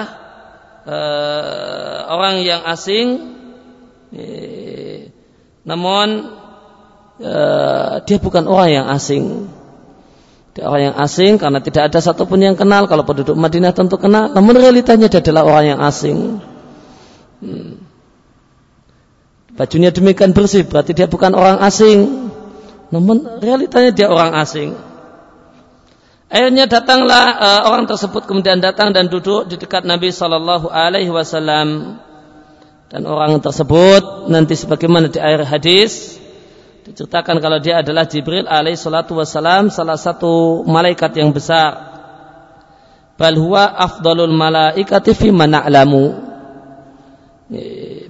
uh, 0.88 1.98
orang 2.16 2.42
yang 2.42 2.62
asing 2.64 3.36
eh, 4.16 5.12
namun 5.68 6.32
uh, 7.20 8.00
dia 8.08 8.18
bukan 8.18 8.46
orang 8.48 8.70
yang 8.72 8.88
asing 8.88 9.52
dia 10.56 10.72
orang 10.72 10.96
yang 10.96 10.98
asing 11.04 11.36
karena 11.36 11.60
tidak 11.60 11.92
ada 11.92 12.00
satupun 12.00 12.40
yang 12.40 12.56
kenal. 12.56 12.88
Kalau 12.88 13.04
penduduk 13.04 13.36
Madinah 13.36 13.76
tentu 13.76 14.00
kenal. 14.00 14.32
Namun 14.32 14.56
realitanya 14.56 15.12
dia 15.12 15.20
adalah 15.20 15.44
orang 15.44 15.76
yang 15.76 15.82
asing. 15.84 16.40
Hmm. 17.36 17.84
bajunya 19.56 19.92
demikian 19.92 20.32
bersih 20.32 20.64
berarti 20.64 20.96
dia 20.96 21.12
bukan 21.12 21.36
orang 21.36 21.60
asing. 21.60 22.32
Namun 22.88 23.44
realitanya 23.44 23.92
dia 23.92 24.08
orang 24.08 24.32
asing. 24.40 24.80
Akhirnya 26.32 26.72
datanglah 26.72 27.26
uh, 27.36 27.62
orang 27.68 27.86
tersebut 27.92 28.24
kemudian 28.24 28.64
datang 28.64 28.96
dan 28.96 29.12
duduk 29.12 29.52
di 29.52 29.60
dekat 29.60 29.84
Nabi 29.84 30.16
Shallallahu 30.16 30.72
Alaihi 30.72 31.12
Wasallam. 31.12 32.00
Dan 32.88 33.04
orang 33.12 33.44
tersebut 33.44 34.32
nanti 34.32 34.56
sebagaimana 34.56 35.12
di 35.12 35.20
akhir 35.20 35.52
hadis 35.52 36.16
diceritakan 36.86 37.42
kalau 37.42 37.58
dia 37.58 37.82
adalah 37.82 38.06
Jibril 38.06 38.46
alaihi 38.46 38.78
salatu 38.78 39.18
wasalam 39.18 39.74
salah 39.74 39.98
satu 39.98 40.62
malaikat 40.70 41.18
yang 41.18 41.34
besar. 41.34 41.98
Bal 43.18 43.34
huwa 43.40 43.74
afdalul 43.74 44.36
malaikati 44.36 45.16
fi 45.18 45.34
mana'lamu 45.34 46.36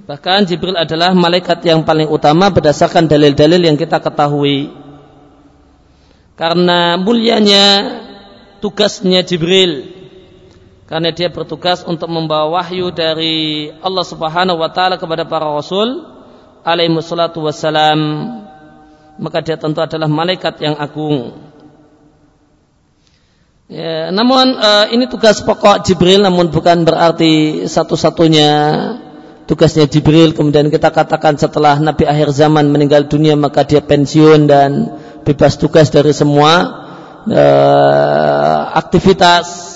bahkan 0.06 0.48
Jibril 0.48 0.76
adalah 0.76 1.12
malaikat 1.16 1.64
yang 1.64 1.84
paling 1.84 2.08
utama 2.08 2.52
berdasarkan 2.52 3.08
dalil-dalil 3.08 3.64
yang 3.64 3.78
kita 3.80 4.00
ketahui. 4.04 4.72
Karena 6.36 7.00
mulianya 7.00 7.66
tugasnya 8.60 9.24
Jibril 9.24 9.96
karena 10.86 11.10
dia 11.16 11.32
bertugas 11.32 11.82
untuk 11.88 12.12
membawa 12.12 12.62
wahyu 12.62 12.92
dari 12.94 13.72
Allah 13.82 14.06
Subhanahu 14.06 14.60
wa 14.60 14.70
taala 14.70 15.00
kepada 15.02 15.26
para 15.26 15.48
rasul 15.48 16.06
alaihi 16.62 16.94
wassalam 16.94 18.00
maka 19.20 19.40
dia 19.44 19.56
tentu 19.56 19.80
adalah 19.80 20.08
malaikat 20.12 20.60
yang 20.60 20.76
agung. 20.76 21.36
Ya, 23.66 24.14
namun 24.14 24.62
uh, 24.62 24.86
ini 24.94 25.10
tugas 25.10 25.42
pokok 25.42 25.82
Jibril 25.82 26.22
namun 26.22 26.54
bukan 26.54 26.86
berarti 26.86 27.66
satu-satunya 27.66 28.50
tugasnya 29.50 29.90
Jibril. 29.90 30.38
Kemudian 30.38 30.70
kita 30.70 30.94
katakan 30.94 31.34
setelah 31.42 31.82
Nabi 31.82 32.06
akhir 32.06 32.30
zaman 32.30 32.70
meninggal 32.70 33.10
dunia 33.10 33.34
maka 33.34 33.66
dia 33.66 33.82
pensiun 33.82 34.46
dan 34.46 35.02
bebas 35.26 35.58
tugas 35.58 35.90
dari 35.90 36.14
semua 36.14 36.54
uh, 37.26 38.60
aktivitas. 38.78 39.74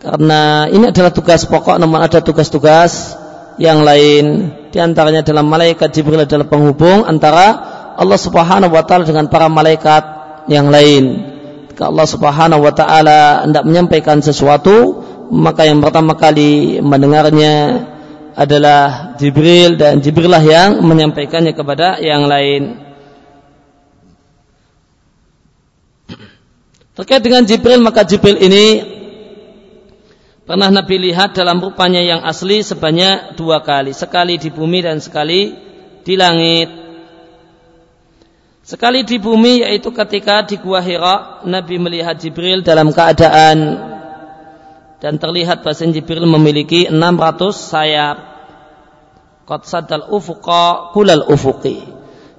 Karena 0.00 0.70
ini 0.70 0.88
adalah 0.94 1.10
tugas 1.10 1.44
pokok 1.50 1.82
namun 1.82 1.98
ada 1.98 2.22
tugas-tugas 2.22 3.18
yang 3.58 3.82
lain. 3.82 4.54
Di 4.70 4.78
antaranya 4.78 5.26
dalam 5.26 5.50
malaikat 5.50 5.90
Jibril 5.90 6.24
adalah 6.30 6.46
penghubung 6.46 7.02
antara 7.10 7.69
Allah 8.00 8.16
Subhanahu 8.16 8.72
wa 8.72 8.80
taala 8.80 9.04
dengan 9.04 9.28
para 9.28 9.52
malaikat 9.52 10.02
yang 10.48 10.72
lain. 10.72 11.20
Jika 11.68 11.92
Allah 11.92 12.08
Subhanahu 12.08 12.64
wa 12.64 12.72
taala 12.72 13.44
hendak 13.44 13.68
menyampaikan 13.68 14.24
sesuatu, 14.24 15.04
maka 15.28 15.68
yang 15.68 15.84
pertama 15.84 16.16
kali 16.16 16.80
mendengarnya 16.80 17.84
adalah 18.32 19.12
Jibril 19.20 19.76
dan 19.76 20.00
Jibril 20.00 20.32
lah 20.32 20.40
yang 20.40 20.80
menyampaikannya 20.80 21.52
kepada 21.52 22.00
yang 22.00 22.24
lain. 22.24 22.80
Terkait 26.96 27.20
dengan 27.20 27.44
Jibril 27.44 27.84
maka 27.84 28.08
Jibril 28.08 28.40
ini 28.40 28.64
pernah 30.48 30.72
Nabi 30.72 31.12
lihat 31.12 31.36
dalam 31.36 31.60
rupanya 31.60 32.00
yang 32.00 32.24
asli 32.24 32.64
sebanyak 32.64 33.36
dua 33.36 33.60
kali. 33.60 33.92
Sekali 33.92 34.40
di 34.40 34.48
bumi 34.48 34.80
dan 34.80 35.04
sekali 35.04 35.52
di 36.00 36.14
langit. 36.16 36.89
Sekali 38.70 39.02
di 39.02 39.18
bumi 39.18 39.66
yaitu 39.66 39.90
ketika 39.90 40.46
di 40.46 40.54
Gua 40.54 40.78
Hira 40.78 41.42
Nabi 41.42 41.82
melihat 41.82 42.14
Jibril 42.22 42.62
dalam 42.62 42.94
keadaan 42.94 43.58
dan 45.02 45.18
terlihat 45.18 45.66
bahasa 45.66 45.90
Jibril 45.90 46.22
memiliki 46.22 46.86
600 46.86 47.50
sayap. 47.50 48.16
Qad 49.42 49.66
sadal 49.66 50.06
ufuqa 50.14 50.94
kulal 50.94 51.26
ufuqi. 51.26 51.82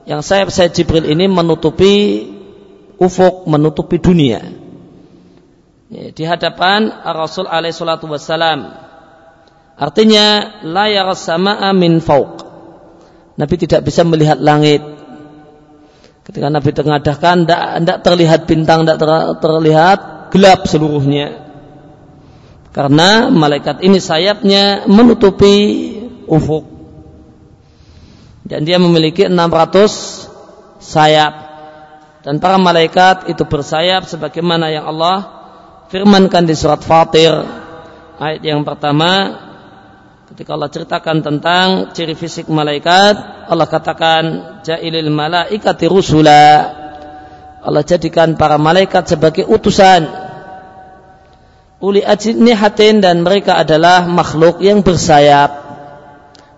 Yang 0.07 0.21
sayap-sayap 0.23 0.71
Jibril 0.71 1.03
ini 1.11 1.27
menutupi 1.27 2.23
ufuk 3.01 3.49
menutupi 3.49 3.97
dunia 3.97 4.45
ya, 5.89 6.13
di 6.13 6.23
hadapan 6.23 7.01
Rasul 7.01 7.49
alaihi 7.49 7.73
salatu 7.73 8.05
wassalam 8.05 8.77
artinya 9.73 10.61
la 10.61 10.85
sama'a 11.17 11.73
min 11.73 11.97
fauq 11.97 12.45
Nabi 13.41 13.55
tidak 13.57 13.89
bisa 13.89 14.05
melihat 14.05 14.37
langit 14.37 14.85
ketika 16.27 16.47
Nabi 16.49 16.69
tengadahkan 16.73 17.35
tidak 17.45 17.99
terlihat 18.05 18.39
bintang 18.45 18.85
tidak 18.85 18.99
terlihat 19.41 19.99
gelap 20.31 20.65
seluruhnya. 20.69 21.49
Karena 22.71 23.27
malaikat 23.27 23.83
ini 23.83 23.99
sayapnya 23.99 24.87
menutupi 24.87 25.91
ufuk. 26.23 26.63
Dan 28.47 28.63
dia 28.63 28.79
memiliki 28.79 29.27
600 29.27 30.79
sayap. 30.79 31.33
Dan 32.23 32.39
para 32.39 32.55
malaikat 32.55 33.27
itu 33.27 33.43
bersayap 33.43 34.07
sebagaimana 34.07 34.71
yang 34.71 34.87
Allah 34.87 35.41
firmankan 35.91 36.47
di 36.47 36.55
surat 36.55 36.79
Fatir 36.79 37.43
ayat 38.21 38.41
yang 38.45 38.61
pertama 38.61 39.33
ketika 40.31 40.55
Allah 40.55 40.71
ceritakan 40.71 41.17
tentang 41.19 41.67
ciri 41.91 42.15
fisik 42.15 42.47
malaikat 42.47 43.19
Allah 43.51 43.67
katakan 43.67 44.23
ja'ilil 44.63 45.11
malaikati 45.11 45.91
rusula. 45.91 46.71
Allah 47.61 47.83
jadikan 47.83 48.39
para 48.39 48.55
malaikat 48.55 49.11
sebagai 49.11 49.43
utusan. 49.43 50.07
Uli 51.83 51.99
ajnihatin 51.99 53.03
dan 53.03 53.27
mereka 53.27 53.59
adalah 53.59 54.07
makhluk 54.07 54.63
yang 54.63 54.79
bersayap. 54.79 55.51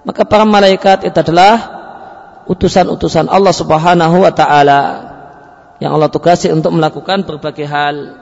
Maka 0.05 0.21
para 0.21 0.45
malaikat 0.45 1.09
itu 1.09 1.17
adalah 1.17 1.55
utusan-utusan 2.45 3.25
Allah 3.25 3.55
Subhanahu 3.55 4.21
wa 4.21 4.31
taala 4.31 4.81
yang 5.81 5.97
Allah 5.97 6.13
tugasi 6.13 6.53
untuk 6.53 6.77
melakukan 6.77 7.25
berbagai 7.25 7.65
hal. 7.65 8.21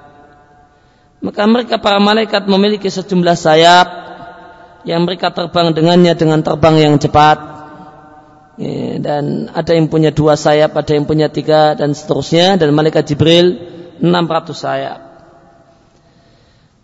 Maka 1.22 1.44
mereka 1.46 1.76
para 1.78 2.00
malaikat 2.00 2.48
memiliki 2.50 2.88
sejumlah 2.90 3.36
sayap 3.38 4.11
yang 4.88 5.06
mereka 5.06 5.30
terbang 5.30 5.74
dengannya 5.74 6.14
dengan 6.18 6.40
terbang 6.42 6.76
yang 6.78 6.96
cepat. 6.98 7.60
Dan 9.02 9.50
ada 9.50 9.72
yang 9.74 9.90
punya 9.90 10.14
dua 10.14 10.38
sayap, 10.38 10.78
ada 10.78 10.92
yang 10.94 11.10
punya 11.10 11.32
tiga 11.32 11.74
dan 11.74 11.98
seterusnya. 11.98 12.62
Dan 12.62 12.74
malaikat 12.78 13.10
Jibril 13.10 13.58
600 14.02 14.54
sayap. 14.54 15.00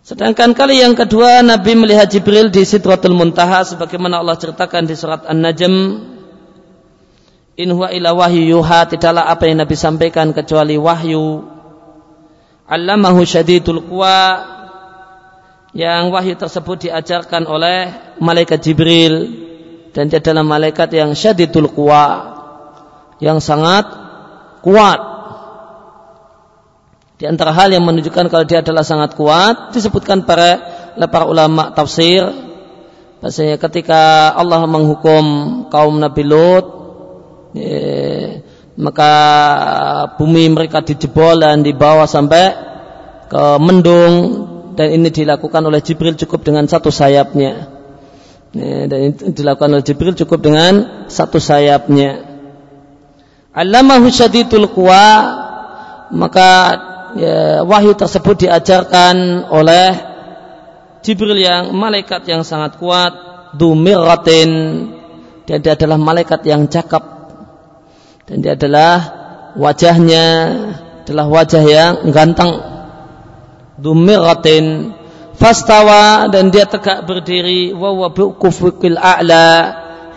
Sedangkan 0.08 0.56
kali 0.56 0.80
yang 0.80 0.96
kedua 0.96 1.44
Nabi 1.44 1.76
melihat 1.76 2.08
Jibril 2.08 2.48
di 2.48 2.64
Sidratul 2.64 3.12
Muntaha 3.12 3.60
sebagaimana 3.60 4.24
Allah 4.24 4.40
ceritakan 4.40 4.88
di 4.88 4.96
surat 4.96 5.28
An-Najm 5.28 5.74
in 7.60 7.68
huwa 7.76 7.92
ila 7.92 8.16
wahyu 8.16 8.56
yuha 8.56 8.88
tidaklah 8.88 9.28
apa 9.28 9.50
yang 9.50 9.60
Nabi 9.60 9.76
sampaikan 9.76 10.32
kecuali 10.32 10.80
wahyu 10.80 11.44
allamahu 12.64 13.20
syadidul 13.26 13.84
quwa 13.84 14.16
yang 15.76 16.08
wahyu 16.08 16.36
tersebut 16.36 16.88
diajarkan 16.88 17.44
oleh 17.44 17.92
malaikat 18.20 18.60
Jibril. 18.64 19.46
Dan 19.92 20.12
dia 20.12 20.22
adalah 20.22 20.46
malaikat 20.46 20.94
yang 20.94 21.10
syadidul 21.16 21.72
quwa 21.74 22.36
yang 23.18 23.42
sangat 23.42 23.88
kuat. 24.62 25.00
Di 27.18 27.26
antara 27.26 27.50
hal 27.50 27.74
yang 27.74 27.82
menunjukkan 27.82 28.30
kalau 28.30 28.46
dia 28.46 28.62
adalah 28.62 28.86
sangat 28.86 29.18
kuat 29.18 29.74
disebutkan 29.74 30.22
para 30.22 30.62
para 31.10 31.26
ulama 31.26 31.74
tafsir. 31.74 32.22
Bahasanya 33.18 33.58
ketika 33.58 34.30
Allah 34.38 34.62
menghukum 34.70 35.24
kaum 35.66 35.98
Nabi 35.98 36.22
Lut 36.22 36.66
ya, 37.58 38.38
maka 38.78 39.12
bumi 40.14 40.46
mereka 40.46 40.86
dijebol 40.86 41.42
dan 41.42 41.66
dibawa 41.66 42.06
sampai 42.06 42.54
ke 43.26 43.58
mendung 43.58 44.14
dan 44.78 44.94
ini 44.94 45.10
dilakukan 45.10 45.58
oleh 45.58 45.82
Jibril 45.82 46.14
cukup 46.14 46.46
dengan 46.46 46.70
satu 46.70 46.94
sayapnya. 46.94 47.66
Ya, 48.54 48.86
dan 48.86 48.98
ini 49.10 49.34
dilakukan 49.34 49.74
oleh 49.74 49.82
Jibril 49.82 50.14
cukup 50.14 50.38
dengan 50.38 51.04
satu 51.10 51.42
sayapnya. 51.42 52.22
Allamahu 53.50 54.06
syadidul 54.06 54.70
quwa 54.70 55.34
maka 56.14 56.50
ya, 57.18 57.66
wahyu 57.66 57.98
tersebut 57.98 58.46
diajarkan 58.46 59.50
oleh 59.50 59.98
Jibril 61.02 61.42
yang 61.42 61.74
malaikat 61.74 62.22
yang 62.30 62.46
sangat 62.46 62.78
kuat 62.78 63.10
dumiratin 63.58 64.50
dan 65.42 65.58
dia 65.58 65.74
adalah 65.74 65.98
malaikat 65.98 66.46
yang 66.46 66.70
cakap. 66.70 67.02
Dan 68.30 68.46
dia 68.46 68.54
adalah 68.54 68.94
wajahnya 69.58 70.26
adalah 71.02 71.26
wajah 71.26 71.64
yang 71.66 72.14
ganteng 72.14 72.77
dumiratin 73.78 74.92
fastawa 75.38 76.26
dan 76.28 76.50
dia 76.50 76.66
tegak 76.66 77.06
berdiri. 77.06 77.72
Wa 77.72 77.94
wa 77.94 78.10
a'la. 78.10 79.48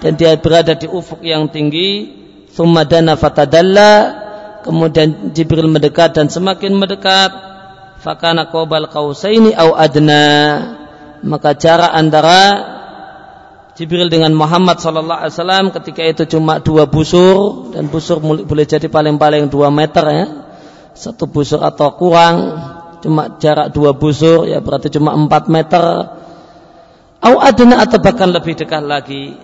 Dan 0.01 0.17
dia 0.17 0.33
berada 0.41 0.73
di 0.73 0.89
ufuk 0.89 1.21
yang 1.21 1.47
tinggi. 1.47 2.19
Thumma 2.51 2.83
dana 2.83 3.13
fatadalla. 3.13 4.19
Kemudian 4.65 5.33
Jibril 5.33 5.69
mendekat 5.69 6.17
dan 6.17 6.27
semakin 6.27 6.73
mendekat. 6.73 7.31
Fakana 8.01 8.49
qobal 8.49 8.89
qausaini 8.89 9.53
au 9.53 9.77
adna. 9.77 10.25
Maka 11.21 11.53
jarak 11.53 11.93
antara 11.93 12.41
Jibril 13.77 14.09
dengan 14.09 14.33
Muhammad 14.33 14.81
sallallahu 14.81 15.21
alaihi 15.21 15.33
wasallam 15.37 15.65
ketika 15.69 16.01
itu 16.03 16.23
cuma 16.37 16.59
dua 16.59 16.89
busur 16.89 17.71
dan 17.71 17.87
busur 17.87 18.19
boleh 18.19 18.65
jadi 18.65 18.89
paling-paling 18.89 19.53
dua 19.53 19.69
meter 19.69 20.05
ya. 20.09 20.25
Satu 20.97 21.29
busur 21.29 21.61
atau 21.61 21.93
kurang 21.95 22.37
cuma 23.01 23.37
jarak 23.41 23.73
dua 23.73 23.97
busur 23.97 24.45
ya 24.45 24.61
berarti 24.61 24.93
cuma 24.93 25.17
empat 25.17 25.49
meter. 25.49 25.85
Au 27.21 27.37
adna 27.37 27.85
atau 27.85 28.01
bahkan 28.01 28.33
lebih 28.33 28.57
dekat 28.57 28.81
lagi. 28.81 29.37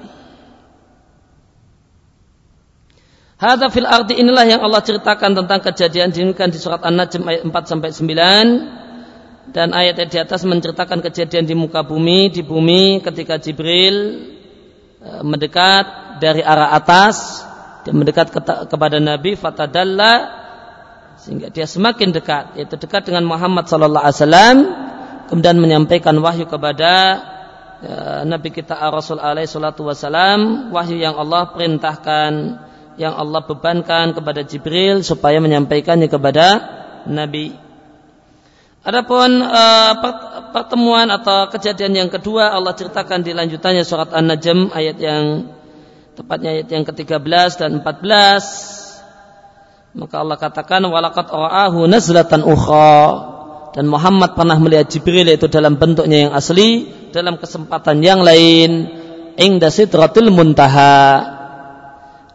Hada 3.38 3.70
fil 3.70 3.86
arti 3.86 4.18
inilah 4.18 4.50
yang 4.50 4.66
Allah 4.66 4.82
ceritakan 4.82 5.38
tentang 5.38 5.62
kejadian 5.62 6.10
dinukkan 6.10 6.50
di 6.50 6.58
surat 6.58 6.82
An-Najm 6.82 7.22
ayat 7.22 7.42
4 7.46 7.54
sampai 7.70 7.94
9 7.94 9.54
dan 9.54 9.78
ayat 9.78 10.10
di 10.10 10.18
atas 10.18 10.42
menceritakan 10.42 11.06
kejadian 11.06 11.46
di 11.46 11.54
muka 11.54 11.86
bumi 11.86 12.34
di 12.34 12.42
bumi 12.42 13.00
ketika 13.06 13.38
Jibril 13.38 14.26
e, 15.00 15.10
mendekat 15.22 16.18
dari 16.18 16.42
arah 16.42 16.74
atas 16.74 17.46
dia 17.86 17.94
mendekat 17.94 18.34
kepada 18.68 18.98
Nabi 18.98 19.40
fatadalla 19.40 20.14
sehingga 21.27 21.51
dia 21.51 21.67
semakin 21.67 22.15
dekat 22.15 22.55
yaitu 22.55 22.79
dekat 22.79 23.03
dengan 23.03 23.27
Muhammad 23.27 23.67
sallallahu 23.67 24.00
alaihi 24.00 24.15
wasallam 24.24 24.57
kemudian 25.27 25.60
menyampaikan 25.60 26.15
wahyu 26.24 26.48
kepada 26.48 27.19
e, 27.84 27.91
Nabi 28.24 28.55
kita 28.55 28.79
Rasul 28.88 29.19
alaihi 29.19 29.51
salatu 29.51 29.84
wasallam 29.84 30.72
wahyu 30.72 30.96
yang 30.96 31.20
Allah 31.20 31.51
perintahkan 31.51 32.31
yang 32.96 33.11
Allah 33.11 33.44
bebankan 33.44 34.16
kepada 34.16 34.48
Jibril 34.48 35.03
supaya 35.03 35.37
menyampaikannya 35.37 36.07
kepada 36.07 36.48
Nabi. 37.05 37.53
Adapun 38.87 39.44
uh, 39.44 39.94
pertemuan 40.55 41.11
atau 41.11 41.51
kejadian 41.51 41.94
yang 41.94 42.09
kedua 42.09 42.55
Allah 42.55 42.72
ceritakan 42.72 43.20
di 43.20 43.35
lanjutannya 43.35 43.83
surat 43.83 44.16
An-Najm 44.16 44.72
ayat 44.72 44.98
yang 44.98 45.51
tepatnya 46.16 46.55
ayat 46.55 46.68
yang 46.72 46.87
ke-13 46.87 47.50
dan 47.59 47.72
14. 47.83 48.76
Maka 49.96 50.16
Allah 50.20 50.38
katakan 50.40 50.84
walaqad 50.84 51.32
ra'ahu 51.32 51.88
nazlatan 51.88 52.44
ukhra. 52.44 53.36
Dan 53.78 53.94
Muhammad 53.94 54.34
pernah 54.34 54.58
melihat 54.58 54.90
Jibril 54.90 55.30
itu 55.30 55.46
dalam 55.46 55.78
bentuknya 55.78 56.28
yang 56.28 56.34
asli 56.34 56.90
dalam 57.14 57.38
kesempatan 57.38 58.02
yang 58.02 58.26
lain 58.26 58.90
ingda 59.38 59.70
sidratil 59.70 60.34
muntaha. 60.34 61.38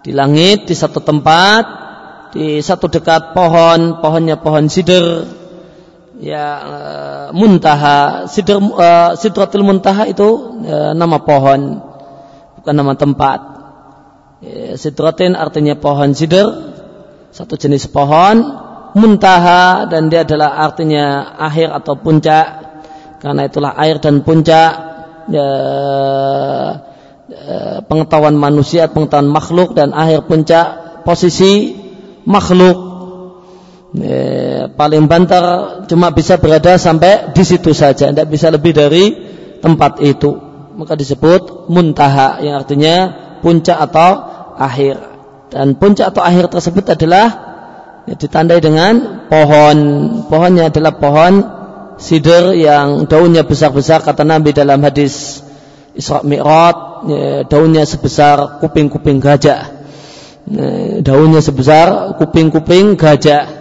Di 0.03 0.15
langit 0.15 0.71
di 0.71 0.75
satu 0.75 1.03
tempat 1.03 1.65
di 2.33 2.65
satu 2.65 2.89
dekat 2.89 3.37
pohon 3.37 4.01
pohonnya 4.01 4.41
pohon 4.41 4.67
sider 4.71 5.27
ya 6.23 6.47
uh, 6.63 7.27
muntaha. 7.35 8.31
Sider 8.31 8.59
uh, 8.59 9.13
sidratul 9.19 9.67
muntaha 9.67 10.07
itu 10.07 10.59
uh, 10.63 10.95
nama 10.95 11.21
pohon 11.21 11.83
bukan 12.63 12.75
nama 12.75 12.95
tempat. 12.95 13.41
Sidratin 14.75 15.39
artinya 15.39 15.79
pohon 15.79 16.19
sider 16.19 16.72
satu 17.33 17.57
jenis 17.57 17.89
pohon 17.89 18.37
muntaha 18.93 19.89
dan 19.89 20.13
dia 20.13 20.23
adalah 20.23 20.61
artinya 20.61 21.37
akhir 21.41 21.73
atau 21.73 21.97
puncak 21.97 22.47
karena 23.25 23.49
itulah 23.49 23.73
air 23.81 23.97
dan 23.99 24.21
puncak 24.21 24.71
ya, 25.33 25.49
Eh, 27.33 27.79
pengetahuan 27.89 28.37
manusia, 28.37 28.93
pengetahuan 28.93 29.27
makhluk 29.27 29.73
dan 29.73 29.97
akhir 29.97 30.29
puncak 30.29 31.01
posisi 31.03 31.75
makhluk 32.29 32.77
e, 33.97 34.15
paling 34.71 35.11
banter 35.11 35.43
cuma 35.89 36.15
bisa 36.15 36.39
berada 36.39 36.79
sampai 36.79 37.33
di 37.33 37.43
situ 37.43 37.73
saja, 37.73 38.13
tidak 38.13 38.29
bisa 38.31 38.47
lebih 38.53 38.77
dari 38.77 39.05
tempat 39.59 40.05
itu. 40.05 40.39
Maka 40.77 40.93
disebut 40.93 41.73
muntaha 41.73 42.39
yang 42.45 42.63
artinya 42.63 42.97
puncak 43.41 43.81
atau 43.81 44.11
akhir. 44.55 45.12
Dan 45.53 45.77
puncak 45.77 46.17
atau 46.17 46.25
akhir 46.25 46.49
tersebut 46.49 46.97
adalah 46.97 47.27
ya, 48.09 48.17
ditandai 48.17 48.57
dengan 48.65 49.29
pohon. 49.29 49.77
Pohonnya 50.33 50.73
adalah 50.73 50.97
pohon 50.97 51.45
sider 52.01 52.57
yang 52.57 53.05
daunnya 53.05 53.45
besar-besar 53.45 54.01
kata 54.01 54.25
Nabi 54.25 54.57
dalam 54.57 54.81
hadis 54.81 55.45
Isra 55.93 56.25
Mi'raj 56.25 57.05
ya, 57.05 57.45
daunnya 57.45 57.85
sebesar 57.85 58.65
kuping-kuping 58.65 59.21
gajah. 59.21 59.61
Ya, 60.49 60.69
daunnya 61.05 61.45
sebesar 61.45 62.17
kuping-kuping 62.17 62.97
gajah. 62.97 63.61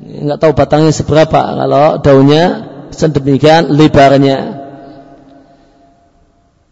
Nggak 0.00 0.38
tahu 0.40 0.52
batangnya 0.56 0.96
seberapa 0.96 1.40
kalau 1.44 2.00
daunnya 2.00 2.44
sedemikian 2.88 3.68
lebarnya. 3.68 4.64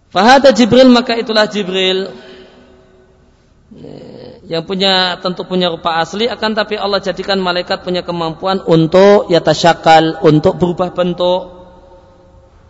Fahada 0.09 0.49
Jibril 0.57 0.89
maka 0.89 1.13
itulah 1.21 1.45
Jibril. 1.45 2.09
ya, 2.09 2.28
yang 4.49 4.65
punya 4.65 5.21
tentu 5.21 5.45
punya 5.45 5.69
rupa 5.69 6.01
asli 6.01 6.25
akan 6.25 6.57
tapi 6.57 6.81
Allah 6.81 7.05
jadikan 7.05 7.37
malaikat 7.37 7.85
punya 7.85 8.01
kemampuan 8.01 8.65
untuk 8.65 9.29
yatasyakal 9.29 10.25
untuk 10.25 10.57
berubah 10.57 10.97
bentuk 10.97 11.43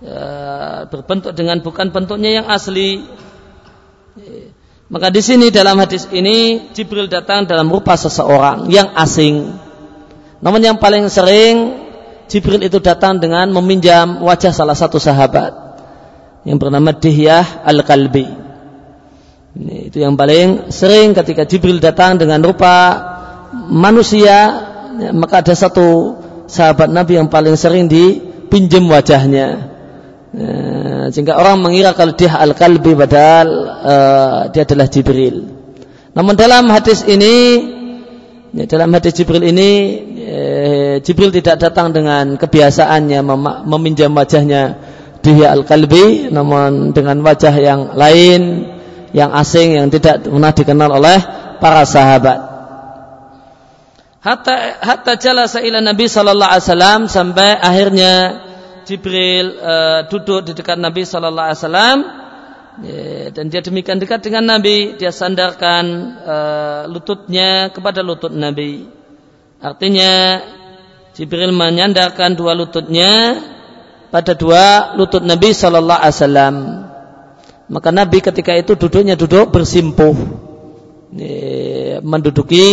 ya, 0.02 0.90
berbentuk 0.90 1.38
dengan 1.38 1.62
bukan 1.62 1.94
bentuknya 1.94 2.42
yang 2.42 2.46
asli. 2.50 3.06
Maka 4.90 5.14
di 5.14 5.22
sini 5.22 5.54
dalam 5.54 5.78
hadis 5.78 6.10
ini 6.10 6.66
Jibril 6.74 7.06
datang 7.06 7.46
dalam 7.46 7.70
rupa 7.70 7.94
seseorang 7.94 8.66
yang 8.66 8.90
asing. 8.98 9.54
Namun 10.42 10.60
yang 10.66 10.82
paling 10.82 11.06
sering 11.06 11.78
Jibril 12.26 12.58
itu 12.66 12.82
datang 12.82 13.22
dengan 13.22 13.46
meminjam 13.54 14.18
wajah 14.18 14.50
salah 14.50 14.74
satu 14.74 14.98
sahabat 14.98 15.54
yang 16.42 16.58
bernama 16.58 16.90
Dihyah 16.90 17.62
Al-Kalbi. 17.62 18.47
Ini, 19.56 19.88
itu 19.88 20.04
yang 20.04 20.18
paling 20.18 20.68
sering 20.68 21.16
ketika 21.16 21.48
Jibril 21.48 21.80
datang 21.80 22.20
dengan 22.20 22.44
rupa 22.44 23.00
manusia, 23.72 24.36
ya, 25.00 25.10
maka 25.16 25.40
ada 25.40 25.54
satu 25.56 26.18
sahabat 26.44 26.92
Nabi 26.92 27.16
yang 27.16 27.32
paling 27.32 27.56
sering 27.56 27.88
dipinjam 27.88 28.84
wajahnya. 28.88 29.76
Ya, 30.28 30.52
sehingga 31.08 31.40
orang 31.40 31.64
mengira 31.64 31.96
kalau 31.96 32.12
dia 32.12 32.36
al-kalbi 32.36 32.92
padahal 32.92 33.48
uh, 33.80 34.40
dia 34.52 34.68
adalah 34.68 34.86
Jibril. 34.92 35.48
Namun 36.12 36.36
dalam 36.36 36.68
hadis 36.68 37.08
ini 37.08 37.34
ya, 38.52 38.64
dalam 38.68 38.92
hadis 38.92 39.16
Jibril 39.16 39.44
ini 39.44 39.70
eh, 40.18 40.94
Jibril 41.00 41.32
tidak 41.32 41.62
datang 41.62 41.92
dengan 41.92 42.36
kebiasaannya 42.36 43.20
mem 43.24 43.44
meminjam 43.68 44.12
wajahnya 44.12 44.76
dia 45.24 45.52
al-kalbi 45.52 46.30
namun 46.30 46.94
dengan 46.94 47.20
wajah 47.22 47.54
yang 47.58 47.80
lain 47.94 48.66
yang 49.12 49.32
asing 49.32 49.78
yang 49.78 49.88
tidak 49.88 50.24
pernah 50.24 50.52
dikenal 50.52 50.90
oleh 50.92 51.18
para 51.58 51.82
sahabat. 51.88 52.38
hatta 54.18 54.82
hatta 54.82 55.12
jalasa 55.16 55.62
ila 55.62 55.80
Nabi 55.80 56.10
sallallahu 56.10 56.50
alaihi 56.50 56.66
wasallam 56.66 57.00
sampai 57.08 57.56
akhirnya 57.56 58.12
Jibril 58.88 59.52
uh, 59.60 60.00
duduk 60.08 60.48
di 60.48 60.52
dekat 60.56 60.80
Nabi 60.80 61.04
sallallahu 61.04 61.48
alaihi 61.52 61.60
wasallam. 61.60 61.98
Ya, 62.78 63.34
dan 63.34 63.50
dia 63.50 63.58
demikian 63.58 63.98
dekat 63.98 64.22
dengan 64.22 64.46
Nabi 64.54 64.94
dia 64.94 65.10
sandarkan 65.10 65.84
uh, 66.22 66.82
lututnya 66.86 67.74
kepada 67.74 68.06
lutut 68.06 68.30
Nabi. 68.30 68.86
Artinya 69.58 70.40
Jibril 71.18 71.50
menyandarkan 71.50 72.38
dua 72.38 72.54
lututnya 72.54 73.42
pada 74.08 74.32
dua 74.38 74.94
lutut 74.96 75.20
Nabi 75.26 75.50
sallallahu 75.52 76.00
alaihi 76.00 76.16
wasallam 76.16 76.54
maka 77.68 77.92
Nabi 77.92 78.24
ketika 78.24 78.56
itu 78.56 78.74
duduknya 78.74 79.16
duduk 79.16 79.52
bersimpuh 79.52 80.16
menduduki 82.04 82.66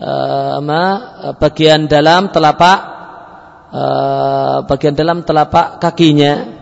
uh, 0.00 0.60
bagian 1.38 1.86
dalam 1.86 2.30
telapak 2.30 2.78
uh, 3.70 4.62
bagian 4.66 4.94
dalam 4.94 5.22
telapak 5.22 5.78
kakinya. 5.82 6.58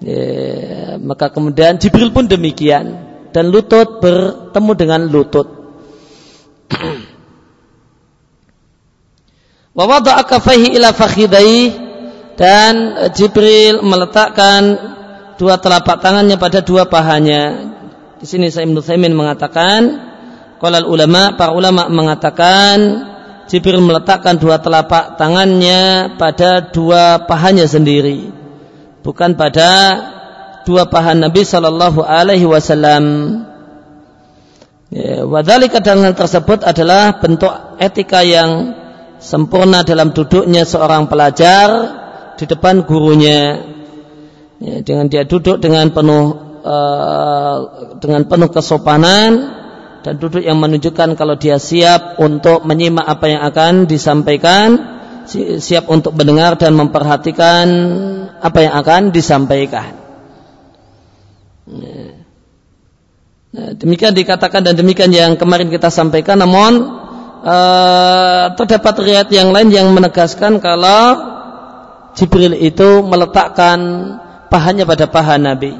Ya, 0.00 0.96
maka 0.96 1.28
kemudian 1.28 1.76
Jibril 1.76 2.08
pun 2.08 2.24
demikian 2.24 3.04
dan 3.36 3.52
lutut 3.52 4.00
bertemu 4.00 4.72
dengan 4.72 5.04
lutut. 5.04 5.44
Wa 9.76 10.00
kafaihi 10.24 10.72
ila 10.80 10.96
fakhidai 10.96 11.76
dan 12.40 12.96
Jibril 13.12 13.84
meletakkan 13.84 14.96
dua 15.40 15.56
telapak 15.56 16.04
tangannya 16.04 16.36
pada 16.36 16.60
dua 16.60 16.84
pahanya. 16.84 17.72
Di 18.20 18.28
sini 18.28 18.52
saya 18.52 18.68
Ibnu 18.68 18.84
mengatakan 19.16 20.10
Qolal 20.60 20.84
ulama, 20.84 21.40
para 21.40 21.56
ulama 21.56 21.88
mengatakan 21.88 23.08
Jibril 23.48 23.80
meletakkan 23.80 24.36
dua 24.36 24.60
telapak 24.60 25.16
tangannya 25.16 26.14
pada 26.20 26.68
dua 26.68 27.24
pahanya 27.24 27.64
sendiri, 27.64 28.28
bukan 29.00 29.34
pada 29.40 29.72
dua 30.68 30.84
paha 30.86 31.16
Nabi 31.16 31.48
Shallallahu 31.48 32.04
Alaihi 32.04 32.44
Wasallam. 32.44 33.04
Ya, 34.92 35.24
wadhalika 35.24 35.80
tersebut 36.12 36.60
adalah 36.60 37.16
bentuk 37.18 37.50
etika 37.80 38.20
yang 38.20 38.76
sempurna 39.16 39.80
dalam 39.80 40.12
duduknya 40.12 40.68
seorang 40.68 41.08
pelajar 41.08 41.68
di 42.36 42.44
depan 42.44 42.84
gurunya. 42.84 43.64
Ya, 44.60 44.84
dengan 44.84 45.08
dia 45.08 45.24
duduk 45.24 45.56
dengan 45.56 45.88
penuh 45.88 46.36
uh, 46.60 47.58
dengan 47.96 48.28
penuh 48.28 48.52
kesopanan, 48.52 49.30
dan 50.04 50.20
duduk 50.20 50.44
yang 50.44 50.60
menunjukkan 50.60 51.16
kalau 51.16 51.40
dia 51.40 51.56
siap 51.56 52.20
untuk 52.20 52.68
menyimak 52.68 53.08
apa 53.08 53.24
yang 53.24 53.40
akan 53.40 53.88
disampaikan, 53.88 54.68
siap 55.60 55.88
untuk 55.88 56.12
mendengar 56.12 56.60
dan 56.60 56.76
memperhatikan 56.76 57.66
apa 58.36 58.58
yang 58.60 58.74
akan 58.76 59.02
disampaikan. 59.12 59.96
Nah, 63.50 63.70
demikian 63.80 64.12
dikatakan 64.12 64.60
dan 64.60 64.76
demikian 64.76 65.08
yang 65.08 65.40
kemarin 65.40 65.72
kita 65.72 65.88
sampaikan, 65.88 66.36
namun 66.36 66.84
uh, 67.48 68.52
terdapat 68.60 68.94
riat 69.08 69.28
yang 69.32 69.56
lain 69.56 69.72
yang 69.72 69.88
menegaskan 69.88 70.60
kalau 70.60 71.32
Jibril 72.12 72.56
itu 72.56 73.00
meletakkan 73.06 73.78
pahanya 74.50 74.84
pada 74.84 75.06
paha 75.06 75.38
Nabi. 75.38 75.72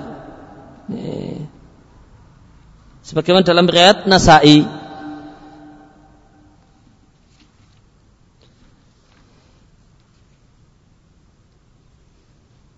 Sebagaimana 3.10 3.42
dalam 3.42 3.66
riwayat 3.66 4.06
Nasai. 4.06 4.62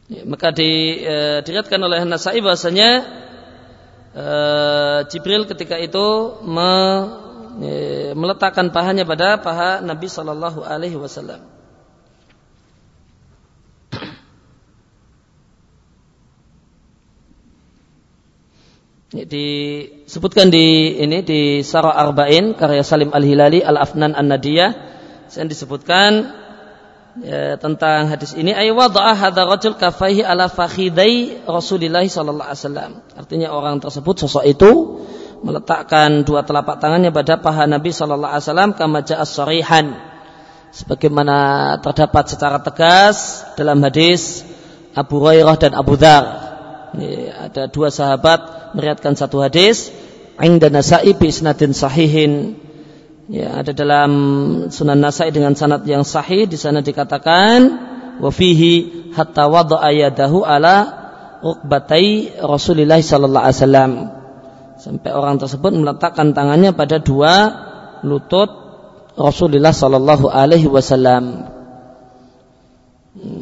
Ya, 0.09 0.23
maka 0.25 0.57
di, 0.57 1.05
e, 1.05 1.45
diriatkan 1.45 1.77
oleh 1.85 2.09
Nasai 2.09 2.41
bahasanya 2.41 2.91
e, 4.17 4.27
Jibril 5.13 5.45
ketika 5.45 5.77
itu 5.77 6.41
me, 6.49 6.73
e, 7.61 7.73
meletakkan 8.17 8.73
pahanya 8.73 9.05
pada 9.05 9.37
paha 9.37 9.85
Nabi 9.85 10.09
Shallallahu 10.09 10.65
Alaihi 10.65 10.97
Wasallam. 10.97 11.62
Disebutkan 19.13 20.49
di 20.49 20.97
ini 21.05 21.21
di 21.21 21.61
Sarah 21.61 21.93
Arba'in 21.93 22.57
karya 22.57 22.81
Salim 22.81 23.13
Al 23.13 23.21
Hilali 23.21 23.61
Al 23.61 23.77
Afnan 23.77 24.17
An 24.17 24.33
Nadiyah 24.33 24.73
yang 25.37 25.49
disebutkan 25.49 26.33
ya, 27.21 27.61
tentang 27.61 28.09
hadis 28.09 28.33
ini. 28.33 28.57
Ay 28.57 28.73
wada'a 28.73 29.13
hadza 29.13 29.45
rajul 29.45 29.77
kafaihi 29.77 30.25
ala 30.25 30.49
fakhidai 30.49 31.45
Rasulillah 31.45 32.05
sallallahu 32.05 32.49
alaihi 32.49 32.61
wasallam. 32.65 32.93
Artinya 33.17 33.49
orang 33.53 33.85
tersebut 33.85 34.25
sosok 34.25 34.45
itu 34.49 34.71
meletakkan 35.45 36.25
dua 36.25 36.47
telapak 36.47 36.81
tangannya 36.81 37.13
pada 37.13 37.37
paha 37.37 37.69
Nabi 37.69 37.93
sallallahu 37.93 38.33
alaihi 38.33 38.45
wasallam 38.49 38.71
kama 38.77 39.05
ja'a 39.05 39.25
sarihan. 39.29 39.93
Sebagaimana 40.73 41.37
terdapat 41.85 42.33
secara 42.33 42.57
tegas 42.65 43.45
dalam 43.61 43.77
hadis 43.85 44.41
Abu 44.97 45.21
Hurairah 45.21 45.57
dan 45.61 45.77
Abu 45.77 46.01
Dzar 46.01 46.52
ada 47.49 47.73
dua 47.73 47.89
sahabat 47.89 48.73
meriatkan 48.77 49.17
satu 49.17 49.41
hadis 49.41 49.93
Inda 50.41 50.73
Nasa'i 50.73 51.13
bi 51.13 51.29
isnadin 51.29 51.77
sahihin. 51.77 52.57
Ya 53.31 53.61
ada 53.61 53.71
dalam 53.73 54.13
Sunan 54.69 54.99
Nasa'i 54.99 55.31
dengan 55.31 55.55
sanad 55.55 55.87
yang 55.87 56.03
sahih 56.03 56.49
di 56.49 56.59
sana 56.59 56.83
dikatakan 56.83 57.61
wa 58.19 58.29
fihi 58.29 59.09
hatta 59.15 59.49
wada'a 59.49 59.89
yadahu 59.93 60.45
ala 60.45 61.03
rukbatai 61.41 62.41
Rasulullah 62.43 62.99
sallallahu 62.99 63.45
alaihi 63.45 63.61
wasallam. 63.61 63.93
Sampai 64.83 65.11
orang 65.15 65.39
tersebut 65.39 65.71
meletakkan 65.71 66.35
tangannya 66.35 66.75
pada 66.75 66.99
dua 66.99 67.35
lutut 68.03 68.51
Rasulullah 69.15 69.71
sallallahu 69.71 70.27
alaihi 70.27 70.67
wasallam. 70.67 71.47
Hmm. 73.13 73.42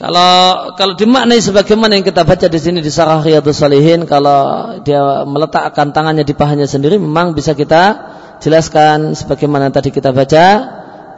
Kalau 0.00 0.32
kalau 0.80 0.96
dimaknai 0.96 1.44
sebagaimana 1.44 2.00
yang 2.00 2.06
kita 2.08 2.24
baca 2.24 2.48
di 2.48 2.56
sini 2.56 2.80
di 2.80 2.88
Sarah 2.88 3.20
Riyadhus 3.20 3.60
Salihin, 3.60 4.08
kalau 4.08 4.72
dia 4.80 5.28
meletakkan 5.28 5.92
tangannya 5.92 6.24
di 6.24 6.32
pahanya 6.32 6.64
sendiri, 6.64 6.96
memang 6.96 7.36
bisa 7.36 7.52
kita 7.52 8.16
jelaskan 8.40 9.12
sebagaimana 9.12 9.68
tadi 9.68 9.92
kita 9.92 10.16
baca. 10.16 10.46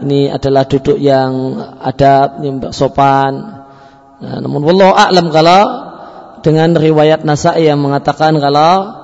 Ini 0.02 0.34
adalah 0.34 0.66
duduk 0.66 0.98
yang 0.98 1.62
adab, 1.78 2.42
yang 2.42 2.58
sopan. 2.74 3.62
Nah, 4.18 4.42
namun 4.42 4.66
wallahu 4.66 4.98
a'lam 4.98 5.30
kalau 5.30 5.62
dengan 6.42 6.74
riwayat 6.74 7.22
Nasai 7.22 7.70
yang 7.70 7.78
mengatakan 7.78 8.34
kalau 8.42 8.98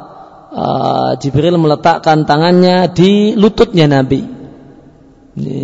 uh, 0.59 1.15
Jibril 1.23 1.55
meletakkan 1.55 2.27
tangannya 2.27 2.91
di 2.91 3.39
lututnya 3.39 3.87
Nabi. 3.87 4.27
Ini 5.39 5.63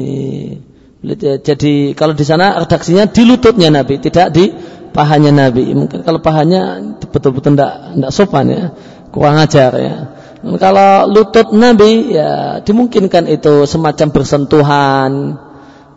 jadi 1.45 1.93
kalau 1.93 2.17
di 2.17 2.25
sana 2.25 2.57
redaksinya 2.65 3.05
di 3.05 3.23
lututnya 3.29 3.69
Nabi, 3.69 4.01
tidak 4.01 4.33
di 4.33 4.49
pahanya 4.97 5.35
Nabi. 5.35 5.77
Mungkin 5.77 6.01
kalau 6.01 6.25
pahanya 6.25 6.81
betul-betul 7.13 7.61
tidak 7.61 7.93
tidak 7.93 8.13
sopan 8.15 8.47
ya, 8.49 8.63
kurang 9.13 9.37
ajar 9.37 9.73
ya. 9.77 9.97
Kalau 10.45 11.09
lutut 11.09 11.53
Nabi 11.57 12.13
ya 12.13 12.61
dimungkinkan 12.65 13.29
itu 13.29 13.69
semacam 13.69 14.09
bersentuhan. 14.13 15.13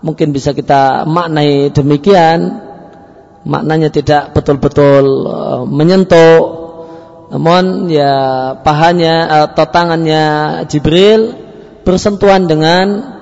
Mungkin 0.04 0.32
bisa 0.36 0.52
kita 0.52 1.04
maknai 1.08 1.72
demikian. 1.72 2.68
Maknanya 3.48 3.92
tidak 3.92 4.36
betul-betul 4.36 5.06
uh, 5.28 5.64
menyentuh. 5.64 6.68
Namun 7.28 7.92
ya 7.92 8.16
pahanya 8.64 9.48
atau 9.52 9.68
tangannya 9.68 10.24
Jibril 10.72 11.36
bersentuhan 11.84 12.48
dengan 12.48 13.17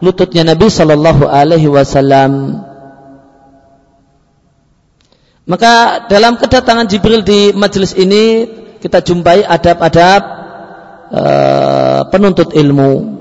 lututnya 0.00 0.44
Nabi 0.44 0.68
Shallallahu 0.68 1.24
Alaihi 1.24 1.68
Wasallam. 1.70 2.62
Maka 5.46 6.06
dalam 6.10 6.42
kedatangan 6.42 6.90
Jibril 6.90 7.22
di 7.22 7.54
majelis 7.54 7.94
ini 7.94 8.50
kita 8.82 8.98
jumpai 8.98 9.46
adab-adab 9.46 10.22
uh, 11.14 12.00
penuntut 12.10 12.50
ilmu. 12.50 13.14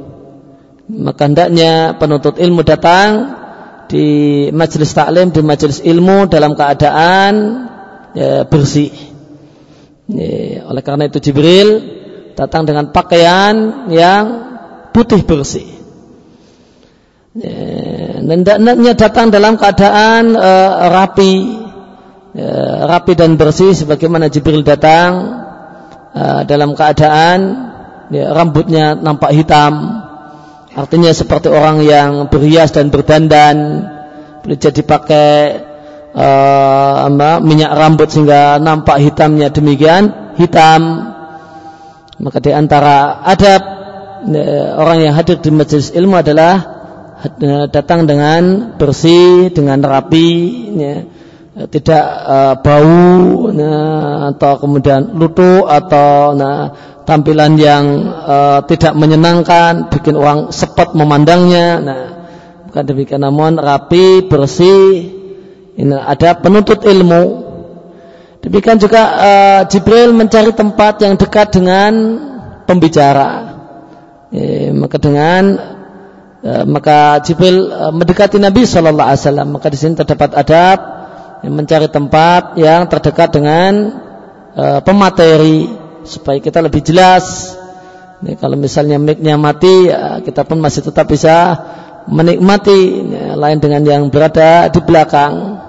Maka 0.85 1.29
hendaknya 1.29 1.97
penuntut 2.01 2.41
ilmu 2.41 2.61
datang 2.65 3.09
di 3.85 4.05
majelis 4.49 4.93
taklim, 4.93 5.29
di 5.29 5.41
majelis 5.45 5.81
ilmu 5.81 6.25
dalam 6.25 6.57
keadaan 6.57 7.33
ya, 8.17 8.45
bersih. 8.49 8.89
Ya, 10.09 10.65
oleh 10.69 10.81
karena 10.85 11.09
itu 11.09 11.17
Jibril 11.21 11.81
datang 12.37 12.65
dengan 12.65 12.89
pakaian 12.89 13.85
yang 13.89 14.23
putih 14.93 15.21
bersih. 15.25 15.84
Ya, 17.35 17.51
dan 18.23 18.47
hendaknya 18.47 18.95
datang 18.95 19.27
dalam 19.27 19.59
keadaan 19.59 20.39
uh, 20.39 20.87
rapi, 20.87 21.33
ya, 22.31 22.87
rapi 22.87 23.11
dan 23.11 23.35
bersih 23.35 23.75
sebagaimana 23.75 24.31
Jibril 24.31 24.63
datang 24.63 25.35
uh, 26.15 26.47
dalam 26.47 26.71
keadaan 26.79 27.39
ya, 28.07 28.31
rambutnya 28.31 28.95
nampak 28.95 29.35
hitam. 29.35 29.99
Artinya 30.79 31.11
seperti 31.11 31.51
orang 31.51 31.83
yang 31.83 32.31
berhias 32.31 32.71
dan 32.71 32.87
berdandan 32.87 33.83
boleh 34.39 34.55
jadi 34.55 34.81
pakai 34.87 35.31
uh, 36.15 37.11
minyak 37.43 37.71
rambut 37.75 38.15
sehingga 38.15 38.63
nampak 38.63 39.03
hitamnya 39.03 39.51
demikian 39.51 40.35
hitam. 40.39 41.11
Maka 42.15 42.39
di 42.39 42.55
antara 42.55 43.27
adab 43.27 43.61
ya, 44.23 44.79
orang 44.79 45.03
yang 45.03 45.13
hadir 45.19 45.43
di 45.43 45.51
majelis 45.51 45.91
ilmu 45.91 46.15
adalah 46.15 46.53
ya, 46.63 46.74
datang 47.71 48.05
dengan 48.05 48.75
bersih 48.75 49.49
dengan 49.49 49.79
rapi 49.81 50.29
ya, 50.75 50.95
tidak 51.71 52.03
uh, 52.27 52.55
bau 52.59 53.47
nah, 53.55 54.35
atau 54.35 54.59
kemudian 54.59 55.15
lutu 55.15 55.63
atau 55.63 56.35
nah, 56.35 56.75
tampilan 57.07 57.55
yang 57.55 57.85
uh, 58.11 58.59
tidak 58.67 58.91
menyenangkan 58.93 59.87
bikin 59.87 60.19
orang 60.19 60.51
sepet 60.51 60.91
memandangnya 60.91 61.67
nah. 61.79 62.03
Bukan 62.67 62.83
demikian 62.91 63.23
namun 63.23 63.55
rapi 63.55 64.27
bersih 64.27 65.15
ini 65.79 65.95
ada 65.95 66.35
penuntut 66.35 66.83
ilmu. 66.83 67.47
Demikian 68.43 68.77
juga 68.77 69.01
uh, 69.15 69.61
Jibril 69.71 70.11
mencari 70.11 70.51
tempat 70.51 71.01
yang 71.01 71.15
dekat 71.15 71.55
dengan 71.55 71.91
pembicara. 72.67 73.55
E, 74.33 74.69
maka 74.73 74.97
dengan 74.99 75.74
maka 76.45 77.25
Jibril 77.25 77.73
mendekati 77.89 78.37
Nabi 78.37 78.69
Shallallahu 78.69 79.09
Alaihi 79.09 79.21
Wasallam 79.25 79.47
maka 79.57 79.67
di 79.73 79.77
sini 79.81 79.97
terdapat 79.97 80.37
adab 80.37 80.77
mencari 81.49 81.87
tempat 81.89 82.57
yang 82.57 82.89
terdekat 82.89 83.29
dengan 83.33 83.73
uh, 84.55 84.79
pemateri 84.81 85.69
supaya 86.05 86.37
kita 86.41 86.63
lebih 86.63 86.81
jelas. 86.85 87.55
Ini 88.23 88.39
kalau 88.39 88.55
misalnya 88.55 88.95
mic-nya 88.97 89.35
mati, 89.35 89.91
ya, 89.91 90.23
kita 90.23 90.47
pun 90.47 90.63
masih 90.63 90.87
tetap 90.87 91.11
bisa 91.11 91.59
menikmati 92.07 92.79
ya, 93.11 93.35
lain 93.35 93.59
dengan 93.59 93.81
yang 93.83 94.03
berada 94.07 94.71
di 94.71 94.79
belakang. 94.81 95.61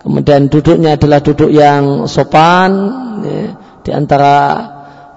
Kemudian 0.00 0.46
duduknya 0.46 0.94
adalah 0.94 1.18
duduk 1.18 1.50
yang 1.50 2.06
sopan 2.06 2.70
ya, 3.26 3.42
di 3.82 3.90
antara 3.90 4.34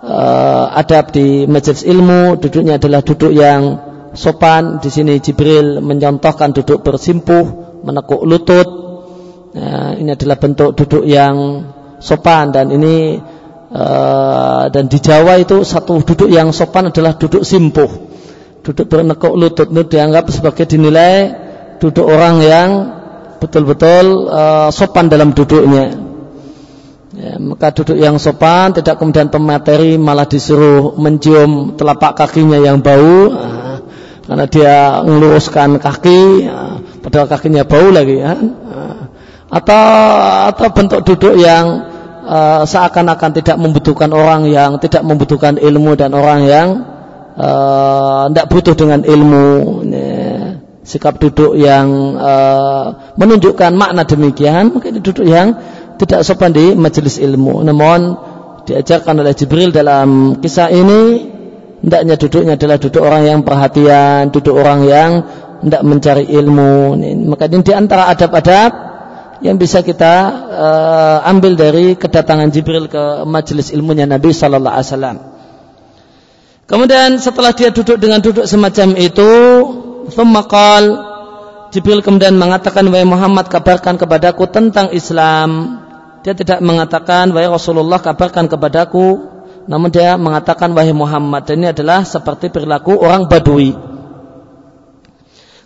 uh, 0.01 0.65
adab 0.75 1.13
di 1.13 1.45
majelis 1.45 1.85
ilmu, 1.85 2.37
duduknya 2.41 2.81
adalah 2.81 3.01
duduk 3.05 3.31
yang 3.31 3.88
sopan. 4.13 4.79
Di 4.81 4.89
sini 4.93 5.17
Jibril 5.19 5.81
mencontohkan 5.81 6.53
duduk 6.53 6.81
bersimpuh, 6.85 7.79
menekuk 7.83 8.21
lutut, 8.25 8.89
Ya, 9.49 9.97
ini 9.97 10.13
adalah 10.13 10.37
bentuk 10.37 10.77
duduk 10.77 11.03
yang 11.09 11.65
sopan 11.97 12.53
dan 12.53 12.69
ini 12.69 13.17
uh, 13.73 14.69
dan 14.69 14.85
di 14.85 15.01
Jawa 15.01 15.41
itu 15.41 15.65
satu 15.65 16.05
duduk 16.05 16.29
yang 16.29 16.53
sopan 16.53 16.93
adalah 16.93 17.17
duduk 17.17 17.41
simpuh. 17.41 17.89
Duduk 18.61 18.85
bernekuk 18.85 19.33
lutut 19.33 19.73
itu 19.73 19.97
dianggap 19.97 20.29
sebagai 20.29 20.69
dinilai 20.69 21.33
duduk 21.81 22.05
orang 22.05 22.45
yang 22.45 22.69
betul-betul 23.41 24.29
uh, 24.29 24.69
sopan 24.69 25.09
dalam 25.09 25.33
duduknya. 25.33 26.07
Ya, 27.17 27.41
maka 27.41 27.73
duduk 27.73 27.97
yang 27.97 28.21
sopan 28.21 28.77
tidak 28.77 29.01
kemudian 29.01 29.33
pemateri 29.33 29.97
malah 29.97 30.29
disuruh 30.29 30.93
mencium 30.93 31.73
telapak 31.73 32.13
kakinya 32.21 32.61
yang 32.61 32.85
bau 32.85 33.33
karena 34.29 34.45
dia 34.45 35.01
meluruskan 35.01 35.81
kaki 35.81 36.45
uh, 36.45 36.77
padahal 37.01 37.25
kakinya 37.25 37.65
bau 37.65 37.89
lagi 37.89 38.21
ya. 38.21 38.37
Uh, 38.37 39.09
atau 39.49 39.85
atau 40.53 40.69
bentuk 40.69 41.01
duduk 41.01 41.33
yang 41.41 41.81
uh, 42.29 42.61
seakan-akan 42.61 43.41
tidak 43.41 43.57
membutuhkan 43.57 44.13
orang 44.13 44.45
yang 44.45 44.77
tidak 44.77 45.01
membutuhkan 45.01 45.57
ilmu 45.57 45.97
dan 45.97 46.13
orang 46.13 46.45
yang 46.45 46.67
uh, 47.33 48.29
tidak 48.29 48.45
butuh 48.53 48.77
dengan 48.77 49.01
ilmu 49.01 49.81
ya. 49.89 50.61
sikap 50.85 51.17
duduk 51.17 51.57
yang 51.57 52.13
uh, 52.13 53.17
menunjukkan 53.17 53.73
makna 53.73 54.05
demikian 54.05 54.69
mungkin 54.69 55.01
duduk 55.01 55.25
yang 55.25 55.57
tidak 55.97 56.21
sopan 56.21 56.53
di 56.53 56.77
majelis 56.77 57.17
ilmu 57.17 57.65
namun 57.65 58.13
diajarkan 58.69 59.25
oleh 59.25 59.33
Jibril 59.33 59.73
dalam 59.73 60.37
kisah 60.37 60.69
ini 60.69 61.33
hendaknya 61.79 62.15
duduknya 62.19 62.53
adalah 62.59 62.77
duduk 62.79 63.01
orang 63.01 63.23
yang 63.27 63.39
perhatian 63.43 64.31
duduk 64.31 64.55
orang 64.55 64.85
yang 64.87 65.11
tidak 65.59 65.83
mencari 65.83 66.25
ilmu 66.27 66.95
maka 67.27 67.51
ini 67.51 67.63
di 67.63 67.73
antara 67.75 68.07
adab-adab 68.11 68.89
yang 69.39 69.55
bisa 69.55 69.79
kita 69.79 70.15
uh, 70.51 71.17
ambil 71.31 71.55
dari 71.55 71.95
kedatangan 71.95 72.51
Jibril 72.51 72.91
ke 72.91 73.23
majelis 73.23 73.71
ilmunya 73.71 74.03
Nabi 74.03 74.35
Sallallahu 74.35 74.75
Alaihi 74.75 74.89
Wasallam. 74.91 75.17
Kemudian 76.69 77.17
setelah 77.17 77.55
dia 77.55 77.73
duduk 77.73 77.97
dengan 77.97 78.21
duduk 78.21 78.45
semacam 78.45 78.93
itu, 78.99 79.31
Femakal 80.13 81.09
Jibril 81.69 82.01
kemudian 82.01 82.37
mengatakan, 82.37 82.85
wahai 82.89 83.05
Muhammad 83.05 83.49
kabarkan 83.49 83.97
kepadaku 83.97 84.49
tentang 84.49 84.89
Islam. 84.93 85.81
Dia 86.21 86.35
tidak 86.35 86.59
mengatakan, 86.61 87.29
wahai 87.33 87.49
Rasulullah 87.49 88.01
kabarkan 88.01 88.49
kepadaku, 88.49 89.38
namun 89.69 89.93
dia 89.93 90.17
mengatakan, 90.17 90.73
wahai 90.73 90.97
Muhammad. 90.97 91.45
Dan 91.45 91.61
ini 91.61 91.69
adalah 91.69 92.01
seperti 92.01 92.49
perilaku 92.49 92.97
orang 92.97 93.29
Badui. 93.29 93.77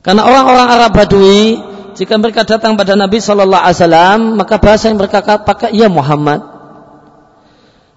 Karena 0.04 0.28
orang-orang 0.28 0.68
Arab 0.68 0.92
Badui 0.92 1.56
jika 1.96 2.20
mereka 2.20 2.44
datang 2.44 2.76
pada 2.76 3.00
Nabi 3.00 3.24
Shallallahu 3.24 3.64
Alaihi 3.64 3.80
Wasallam 3.80 4.20
maka 4.36 4.60
bahasa 4.60 4.92
yang 4.92 5.00
mereka 5.00 5.24
pakai 5.24 5.72
ya 5.72 5.88
Muhammad. 5.88 6.44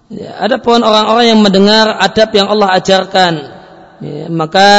Ya, 0.07 0.39
adapun 0.39 0.79
orang-orang 0.79 1.35
yang 1.35 1.43
mendengar 1.43 1.99
adab 1.99 2.31
yang 2.31 2.47
Allah 2.47 2.79
ajarkan, 2.79 3.33
ya, 3.99 4.31
maka 4.31 4.69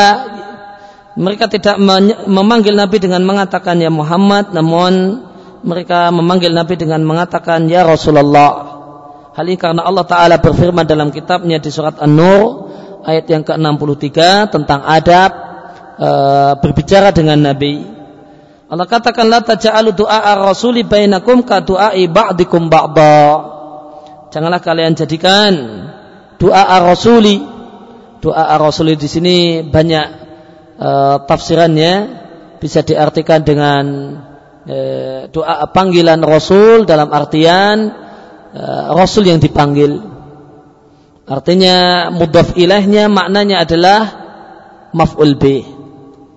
mereka 1.20 1.52
tidak 1.52 1.76
memanggil 2.24 2.72
Nabi 2.72 2.96
dengan 2.96 3.20
mengatakan 3.28 3.76
ya 3.76 3.92
Muhammad, 3.92 4.56
namun 4.56 5.20
mereka 5.60 6.08
memanggil 6.08 6.56
Nabi 6.56 6.80
dengan 6.80 7.04
mengatakan 7.04 7.68
ya 7.68 7.84
Rasulullah. 7.84 8.77
Hal 9.38 9.46
ini 9.46 9.55
karena 9.55 9.87
Allah 9.87 10.03
Taala 10.03 10.42
berfirman 10.42 10.83
dalam 10.83 11.14
kitabnya 11.14 11.62
di 11.62 11.70
surat 11.70 11.94
An-Nur 12.03 12.74
ayat 13.07 13.31
yang 13.31 13.46
ke-63 13.46 14.18
tentang 14.51 14.83
adab 14.83 15.31
e, 15.94 16.11
berbicara 16.59 17.14
dengan 17.14 17.38
Nabi. 17.46 17.87
Allah 18.66 18.90
katakan 18.90 19.31
la 19.31 19.38
taj'alu 19.38 19.94
rasuli 20.42 20.83
bainakum 20.83 21.46
ka 21.46 21.62
du'ai 21.62 22.11
ba'dikum 22.11 22.66
ba'da. 22.66 23.22
Janganlah 24.35 24.59
kalian 24.59 24.98
jadikan 24.98 25.55
doa 26.42 26.74
rasuli 26.83 27.38
doa 28.18 28.59
rasuli 28.59 28.98
di 28.98 29.07
sini 29.07 29.37
banyak 29.62 30.07
uh, 30.83 31.16
tafsirannya 31.24 31.92
bisa 32.59 32.83
diartikan 32.83 33.46
dengan 33.46 33.85
uh, 34.66 35.31
doa 35.31 35.64
panggilan 35.70 36.20
rasul 36.27 36.85
dalam 36.85 37.09
artian 37.09 38.08
rasul 38.94 39.29
yang 39.29 39.38
dipanggil. 39.38 40.03
Artinya 41.29 42.09
mudhaf 42.09 42.57
ilahnya 42.57 43.07
maknanya 43.12 43.62
adalah 43.68 44.01
maf'ul 44.97 45.37
bih 45.37 45.79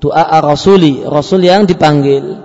doa 0.02 0.42
rasuli 0.42 1.06
rasul 1.06 1.46
yang 1.46 1.70
dipanggil. 1.70 2.42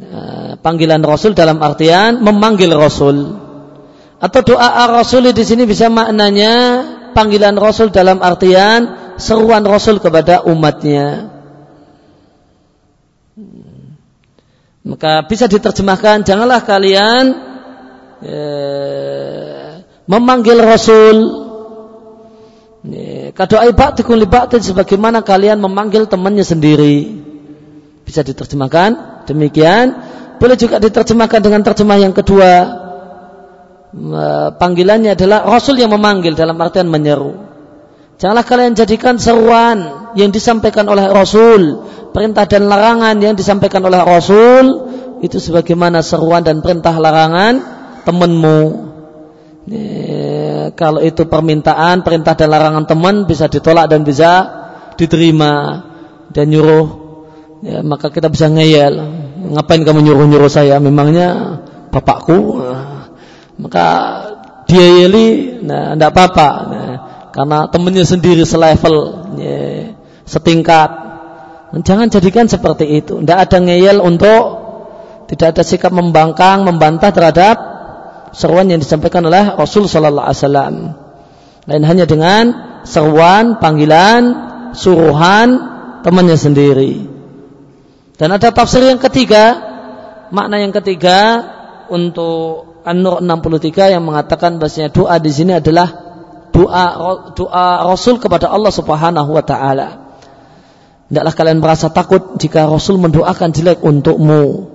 Nah, 0.00 0.56
panggilan 0.64 1.04
rasul 1.04 1.36
dalam 1.36 1.60
artian 1.60 2.24
memanggil 2.24 2.72
rasul. 2.72 3.36
Atau 4.16 4.56
doa 4.56 4.88
rasuli 4.88 5.36
di 5.36 5.44
sini 5.44 5.68
bisa 5.68 5.92
maknanya 5.92 6.52
panggilan 7.12 7.60
rasul 7.60 7.92
dalam 7.92 8.24
artian 8.24 9.12
seruan 9.20 9.62
rasul 9.68 10.00
kepada 10.00 10.40
umatnya. 10.48 11.36
Maka 14.80 15.28
bisa 15.28 15.44
diterjemahkan 15.44 16.24
janganlah 16.24 16.64
kalian 16.64 17.24
eh, 17.28 17.49
memanggil 20.04 20.58
rasul 20.60 21.16
Kadoai 23.36 23.76
ba'tikum 23.76 24.16
li 24.16 24.24
ba'tin 24.24 24.64
sebagaimana 24.64 25.20
kalian 25.20 25.60
memanggil 25.60 26.08
temannya 26.08 26.40
sendiri. 26.40 27.20
Bisa 28.08 28.24
diterjemahkan 28.24 29.24
demikian. 29.28 30.00
Boleh 30.40 30.56
juga 30.56 30.80
diterjemahkan 30.80 31.44
dengan 31.44 31.60
terjemah 31.60 32.00
yang 32.00 32.16
kedua. 32.16 32.52
Panggilannya 34.56 35.12
adalah 35.12 35.44
Rasul 35.44 35.76
yang 35.76 35.92
memanggil 35.92 36.32
dalam 36.32 36.56
artian 36.56 36.88
menyeru. 36.88 37.36
Janganlah 38.16 38.44
kalian 38.48 38.72
jadikan 38.72 39.20
seruan 39.20 40.12
yang 40.16 40.32
disampaikan 40.32 40.88
oleh 40.88 41.08
Rasul, 41.08 41.84
perintah 42.12 42.48
dan 42.48 42.68
larangan 42.68 43.16
yang 43.20 43.36
disampaikan 43.36 43.84
oleh 43.84 44.00
Rasul 44.00 44.88
itu 45.20 45.36
sebagaimana 45.36 46.00
seruan 46.00 46.40
dan 46.40 46.64
perintah 46.64 46.96
larangan 46.96 47.79
temanmu 48.04 48.90
kalau 50.74 51.00
itu 51.04 51.28
permintaan, 51.28 52.02
perintah 52.02 52.34
dan 52.34 52.50
larangan 52.50 52.84
teman 52.88 53.28
bisa 53.28 53.46
ditolak 53.46 53.86
dan 53.86 54.02
bisa 54.02 54.30
diterima. 54.98 55.86
Dan 56.30 56.50
nyuruh 56.54 56.86
ya, 57.62 57.82
maka 57.82 58.10
kita 58.10 58.30
bisa 58.30 58.46
ngeyel. 58.46 58.94
Ngapain 59.50 59.82
kamu 59.82 60.00
nyuruh-nyuruh 60.06 60.50
saya? 60.50 60.78
Memangnya 60.78 61.58
bapakku? 61.90 62.62
Maka 63.60 63.86
dia 64.70 64.86
yeli 65.04 65.58
nah 65.66 65.94
tidak 65.98 66.10
apa-apa. 66.14 66.48
Nah, 66.70 66.94
karena 67.34 67.58
temannya 67.70 68.04
sendiri 68.06 68.42
selevel, 68.46 68.96
ya, 69.38 69.58
setingkat. 70.26 70.90
Jangan 71.82 72.10
jadikan 72.10 72.50
seperti 72.50 73.02
itu. 73.02 73.22
Tidak 73.22 73.38
ada 73.38 73.58
ngeyel 73.62 74.02
untuk 74.02 74.42
tidak 75.30 75.54
ada 75.54 75.62
sikap 75.62 75.94
membangkang, 75.94 76.66
membantah 76.66 77.14
terhadap 77.14 77.69
seruan 78.32 78.70
yang 78.70 78.80
disampaikan 78.82 79.26
oleh 79.26 79.54
Rasul 79.54 79.86
Sallallahu 79.86 80.26
Alaihi 80.26 80.40
Wasallam. 80.42 80.74
Lain 81.68 81.84
hanya 81.86 82.04
dengan 82.08 82.44
seruan, 82.82 83.60
panggilan, 83.60 84.22
suruhan 84.72 85.48
temannya 86.02 86.38
sendiri. 86.38 87.06
Dan 88.16 88.36
ada 88.36 88.52
tafsir 88.52 88.84
yang 88.84 89.00
ketiga, 89.00 89.56
makna 90.28 90.60
yang 90.60 90.72
ketiga 90.72 91.44
untuk 91.88 92.70
An-Nur 92.84 93.20
63 93.20 93.96
yang 93.96 94.04
mengatakan 94.04 94.56
bahasanya 94.56 94.88
doa 94.88 95.20
di 95.20 95.28
sini 95.28 95.56
adalah 95.56 95.88
doa 96.52 96.84
doa 97.36 97.66
Rasul 97.84 98.16
kepada 98.16 98.48
Allah 98.48 98.72
Subhanahu 98.72 99.30
wa 99.36 99.44
taala. 99.44 100.10
Tidaklah 101.10 101.34
kalian 101.34 101.58
merasa 101.58 101.90
takut 101.90 102.38
jika 102.38 102.70
Rasul 102.70 103.02
mendoakan 103.02 103.50
jelek 103.50 103.82
untukmu. 103.82 104.69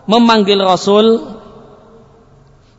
memanggil 0.04 0.60
Rasul 0.60 1.24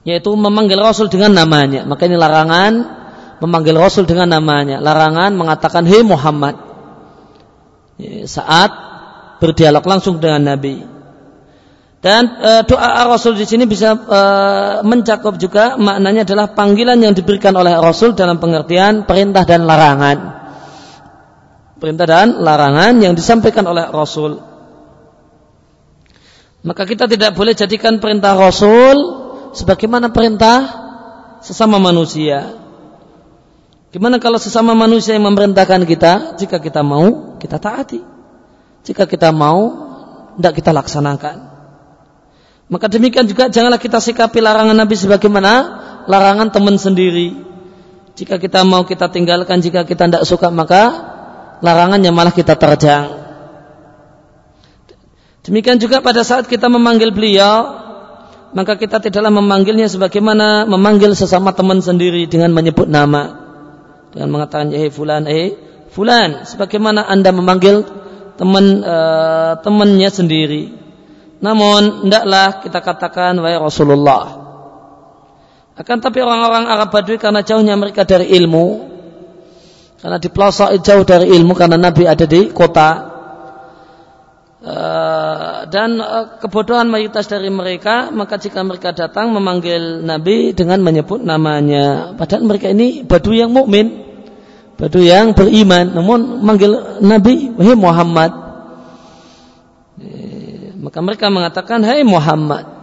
yaitu 0.05 0.29
memanggil 0.37 0.77
Rasul 0.77 1.09
dengan 1.09 1.33
namanya. 1.33 1.81
Maka 1.89 2.05
ini 2.05 2.13
larangan 2.13 2.98
memanggil 3.39 3.75
Rasul 3.75 4.07
dengan 4.07 4.31
namanya. 4.31 4.79
Larangan 4.79 5.35
mengatakan 5.35 5.83
hei 5.87 6.03
Muhammad 6.03 6.55
ya, 7.99 8.27
saat 8.27 8.71
berdialog 9.39 9.83
langsung 9.83 10.19
dengan 10.19 10.55
Nabi. 10.55 10.83
Dan 11.99 12.39
e, 12.39 12.51
doa 12.63 13.11
Rasul 13.11 13.35
di 13.35 13.43
sini 13.43 13.67
bisa 13.67 13.91
e, 13.91 14.21
mencakup 14.87 15.35
juga 15.35 15.75
maknanya 15.75 16.23
adalah 16.23 16.55
panggilan 16.55 16.95
yang 16.95 17.11
diberikan 17.11 17.51
oleh 17.59 17.75
Rasul 17.75 18.15
dalam 18.15 18.39
pengertian 18.39 19.03
perintah 19.03 19.43
dan 19.43 19.67
larangan 19.67 20.39
perintah 21.79 22.05
dan 22.05 22.43
larangan 22.43 22.99
yang 22.99 23.15
disampaikan 23.15 23.63
oleh 23.65 23.87
Rasul. 23.89 24.37
Maka 26.59 26.83
kita 26.83 27.07
tidak 27.07 27.39
boleh 27.39 27.55
jadikan 27.55 28.03
perintah 28.03 28.35
Rasul 28.35 28.95
sebagaimana 29.55 30.11
perintah 30.11 30.57
sesama 31.39 31.79
manusia. 31.79 32.51
Gimana 33.89 34.21
kalau 34.21 34.37
sesama 34.37 34.77
manusia 34.77 35.17
yang 35.17 35.25
memerintahkan 35.25 35.81
kita, 35.89 36.37
jika 36.37 36.61
kita 36.61 36.85
mau, 36.85 37.37
kita 37.41 37.57
taati. 37.57 38.01
Jika 38.85 39.09
kita 39.09 39.33
mau, 39.33 39.89
tidak 40.37 40.61
kita 40.61 40.71
laksanakan. 40.71 41.37
Maka 42.69 42.85
demikian 42.85 43.25
juga 43.25 43.49
janganlah 43.49 43.81
kita 43.81 43.97
sikapi 43.97 44.45
larangan 44.45 44.77
Nabi 44.77 44.93
sebagaimana 44.93 45.53
larangan 46.05 46.53
teman 46.53 46.77
sendiri. 46.77 47.33
Jika 48.13 48.37
kita 48.37 48.61
mau 48.61 48.85
kita 48.85 49.09
tinggalkan, 49.09 49.57
jika 49.57 49.81
kita 49.89 50.05
tidak 50.05 50.23
suka 50.29 50.53
maka 50.53 50.93
larangannya 51.65 52.13
malah 52.13 52.29
kita 52.29 52.53
terjang. 52.53 53.09
Demikian 55.49 55.81
juga 55.81 56.03
pada 56.05 56.21
saat 56.21 56.45
kita 56.45 56.69
memanggil 56.69 57.09
beliau, 57.09 57.73
maka 58.53 58.77
kita 58.77 59.01
tidaklah 59.01 59.33
memanggilnya 59.33 59.89
sebagaimana 59.89 60.69
memanggil 60.69 61.17
sesama 61.17 61.57
teman 61.57 61.81
sendiri 61.81 62.29
dengan 62.29 62.53
menyebut 62.53 62.85
nama. 62.85 63.38
Dengan 64.09 64.29
mengatakan, 64.33 64.73
eh 64.73 64.89
fulan, 64.89 65.25
eh 65.29 65.53
fulan. 65.93 66.45
Sebagaimana 66.45 67.05
anda 67.05 67.29
memanggil 67.29 67.85
teman 68.35 68.81
uh, 68.81 69.59
temannya 69.61 70.09
sendiri. 70.09 70.63
Namun, 71.39 72.07
hendaklah 72.07 72.63
kita 72.63 72.79
katakan, 72.83 73.37
wahai 73.39 73.57
Rasulullah. 73.57 74.49
Akan 75.79 76.03
tapi 76.03 76.19
orang-orang 76.19 76.67
Arab 76.67 76.91
Badui 76.91 77.15
karena 77.15 77.39
jauhnya 77.39 77.79
mereka 77.79 78.03
dari 78.03 78.27
ilmu, 78.35 78.91
karena 80.03 80.19
di 80.19 80.27
pelosok 80.27 80.75
jauh 80.83 81.07
dari 81.07 81.31
ilmu 81.31 81.55
karena 81.55 81.79
Nabi 81.79 82.03
ada 82.03 82.27
di 82.27 82.51
kota. 82.51 83.08
Uh, 84.69 85.65
dan 85.73 85.97
uh, 85.97 86.37
kebodohan 86.37 86.85
mayoritas 86.93 87.25
dari 87.25 87.49
mereka 87.49 88.13
maka 88.13 88.37
jika 88.37 88.61
mereka 88.61 88.93
datang 88.93 89.33
memanggil 89.33 90.05
Nabi 90.05 90.53
dengan 90.53 90.85
menyebut 90.85 91.25
namanya. 91.25 92.13
Padahal 92.13 92.45
mereka 92.45 92.69
ini 92.69 93.01
badu 93.01 93.33
yang 93.33 93.49
mukmin 93.49 94.09
badu 94.79 95.03
yang 95.03 95.35
beriman. 95.35 95.91
Namun 95.91 96.39
memanggil 96.39 97.03
Nabi 97.03 97.51
wahai 97.51 97.75
Muhammad. 97.75 98.31
Eh, 99.99 100.71
maka 100.79 100.99
mereka 101.03 101.27
mengatakan 101.27 101.83
hai 101.83 102.07
Muhammad 102.07 102.78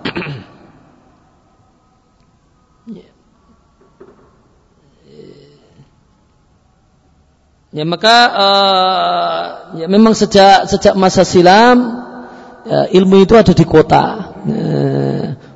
Ya 7.77 7.85
maka 7.85 8.17
uh, 8.33 9.43
ya 9.77 9.85
memang 9.85 10.17
sejak 10.17 10.65
sejak 10.65 10.97
masa 10.97 11.29
silam 11.29 11.77
ya, 12.65 12.89
ilmu 12.89 13.21
itu 13.21 13.37
ada 13.37 13.53
di 13.53 13.69
kota. 13.69 14.33
Ya, 14.49 14.73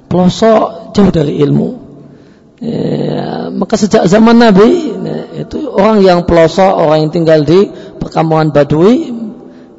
pelosok 0.04 0.92
jauh 0.92 1.08
dari 1.08 1.40
ilmu. 1.40 1.88
Ya, 2.60 3.48
maka 3.48 3.80
sejak 3.80 4.04
zaman 4.04 4.36
Nabi 4.36 4.92
ya, 5.00 5.48
itu 5.48 5.64
orang 5.72 6.04
yang 6.04 6.28
pelosok, 6.28 6.68
orang 6.68 7.08
yang 7.08 7.12
tinggal 7.16 7.40
di 7.40 7.72
perkampungan 7.96 8.52
Badui, 8.52 9.16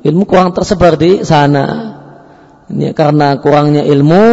ilmu 0.01 0.23
kurang 0.25 0.57
tersebar 0.57 0.97
di 0.97 1.21
sana. 1.21 1.93
Ya, 2.73 2.89
karena 2.97 3.37
kurangnya 3.37 3.85
ilmu, 3.85 4.25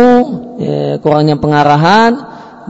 ya, 0.56 0.96
kurangnya 1.04 1.36
pengarahan, 1.36 2.12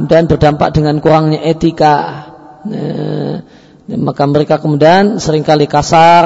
dan 0.03 0.27
berdampak 0.27 0.74
dengan 0.74 0.98
kurangnya 0.98 1.46
etika. 1.46 2.27
Ya, 2.66 3.46
Maka 3.88 4.29
mereka 4.29 4.61
kemudian 4.61 5.16
sering 5.16 5.40
kali 5.40 5.64
kasar, 5.64 6.24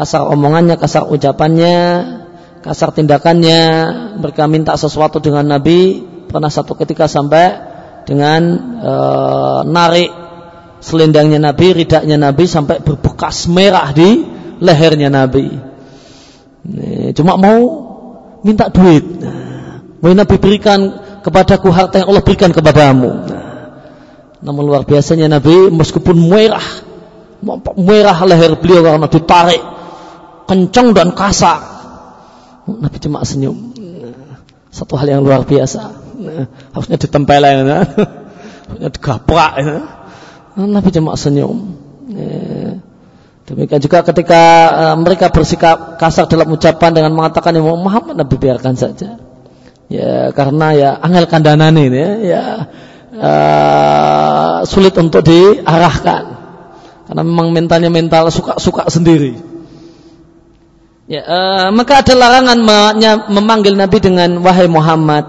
kasar 0.00 0.24
omongannya, 0.32 0.80
kasar 0.80 1.04
ucapannya, 1.12 1.76
kasar 2.64 2.96
tindakannya. 2.96 3.62
Mereka 4.16 4.48
minta 4.48 4.72
sesuatu 4.80 5.20
dengan 5.20 5.44
Nabi. 5.44 6.00
Pernah 6.24 6.48
satu 6.48 6.72
ketika 6.72 7.04
sampai 7.04 7.52
dengan 8.08 8.40
e, 8.80 8.94
narik 9.68 10.10
selendangnya 10.80 11.52
Nabi, 11.52 11.84
ridaknya 11.84 12.16
Nabi 12.16 12.48
sampai 12.48 12.80
berbekas 12.80 13.44
merah 13.52 13.92
di 13.92 14.24
lehernya 14.64 15.12
Nabi. 15.12 15.52
Ini, 16.64 17.12
cuma 17.12 17.36
mau 17.36 17.60
minta 18.40 18.72
duit. 18.72 19.04
Nah, 19.20 19.84
mau 20.00 20.12
Nabi 20.16 20.36
berikan 20.40 20.80
kepadaku 21.20 21.68
harta 21.68 22.00
yang 22.00 22.08
Allah 22.08 22.24
berikan 22.24 22.56
kepadamu. 22.56 23.10
Nah, 23.26 23.46
namun 24.46 24.62
luar 24.62 24.86
biasanya 24.86 25.26
Nabi 25.26 25.74
meskipun 25.74 26.14
merah, 26.14 26.62
merah 27.76 28.18
leher 28.24 28.56
beliau 28.56 28.80
karena 28.84 29.08
ditarik 29.08 29.62
kencang 30.46 30.94
dan 30.96 31.12
kasar. 31.12 31.60
Nabi 32.66 32.98
cuma 32.98 33.22
senyum. 33.22 33.74
Satu 34.70 34.98
hal 34.98 35.08
yang 35.08 35.22
luar 35.22 35.46
biasa. 35.46 35.92
Harusnya 36.74 36.96
ditempelin, 36.98 37.66
harusnya 37.66 38.88
digaprak. 38.90 39.52
Nabi 40.56 40.88
cuma 40.90 41.14
senyum. 41.14 41.76
Demikian 43.46 43.78
juga 43.78 44.02
ketika 44.02 44.42
uh, 44.74 44.96
mereka 44.98 45.30
bersikap 45.30 46.02
kasar 46.02 46.26
dalam 46.26 46.50
ucapan 46.50 46.90
dengan 46.90 47.14
mengatakan 47.14 47.54
Muhammad 47.62 48.18
Nabi 48.18 48.34
biarkan 48.42 48.74
saja. 48.74 49.22
Ya 49.86 50.34
karena 50.34 50.74
ya 50.74 50.90
angel 50.98 51.30
kandanan 51.30 51.78
ini 51.78 51.94
ya, 51.94 52.10
ya 52.18 52.42
uh, 53.14 54.56
sulit 54.66 54.98
untuk 54.98 55.22
diarahkan 55.22 56.35
karena 57.06 57.22
memang 57.22 57.54
mentalnya 57.54 57.90
mental 57.90 58.28
suka-suka 58.28 58.90
sendiri. 58.90 59.38
Ya, 61.06 61.22
uh, 61.22 61.66
maka 61.70 62.02
ada 62.02 62.18
larangan 62.18 62.58
memanggil 63.30 63.78
Nabi 63.78 63.98
dengan 64.02 64.42
wahai 64.42 64.66
Muhammad. 64.66 65.22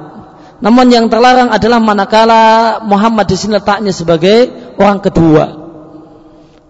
Namun 0.57 0.89
yang 0.89 1.05
terlarang 1.05 1.53
adalah 1.53 1.77
manakala 1.77 2.41
Muhammad 2.81 3.29
di 3.29 3.37
sini 3.37 3.61
letaknya 3.61 3.93
sebagai 3.93 4.49
orang 4.81 4.97
kedua. 4.97 5.45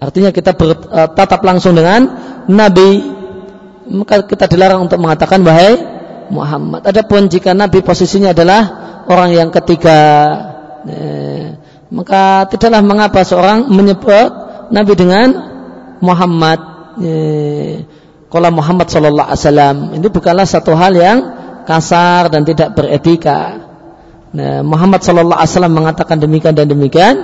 Artinya 0.03 0.36
kita 0.36 0.51
bertatap 0.51 1.39
langsung 1.39 1.72
dengan 1.72 2.03
Nabi, 2.51 2.99
maka 3.88 4.28
kita 4.28 4.51
dilarang 4.51 4.91
untuk 4.91 4.99
mengatakan 4.99 5.39
wahai 5.39 5.80
Muhammad. 6.28 6.84
Adapun 6.84 7.32
jika 7.32 7.55
Nabi 7.55 7.80
posisinya 7.80 8.36
adalah 8.36 8.62
orang 9.08 9.32
yang 9.32 9.49
ketiga, 9.55 10.03
Eh, 10.88 11.45
maka 11.91 12.47
tidaklah 12.47 12.80
mengapa 12.80 13.20
seorang 13.28 13.68
menyebut 13.68 14.47
Nabi 14.72 14.93
dengan 14.95 15.28
Muhammad. 16.03 16.59
Eh, 16.97 17.86
kalau 18.28 18.49
Muhammad 18.51 18.91
Shallallahu 18.91 19.28
Alaihi 19.32 19.43
Wasallam 19.43 19.78
ini 19.95 20.07
bukanlah 20.11 20.43
satu 20.43 20.76
hal 20.76 20.91
yang 20.97 21.18
kasar 21.63 22.28
dan 22.28 22.43
tidak 22.43 22.76
beretika. 22.76 23.68
Nah, 24.36 24.59
Muhammad 24.63 25.03
Sallallahu 25.03 25.39
Alaihi 25.39 25.53
Wasallam 25.55 25.76
mengatakan 25.76 26.18
demikian 26.20 26.53
dan 26.55 26.68
demikian 26.68 27.15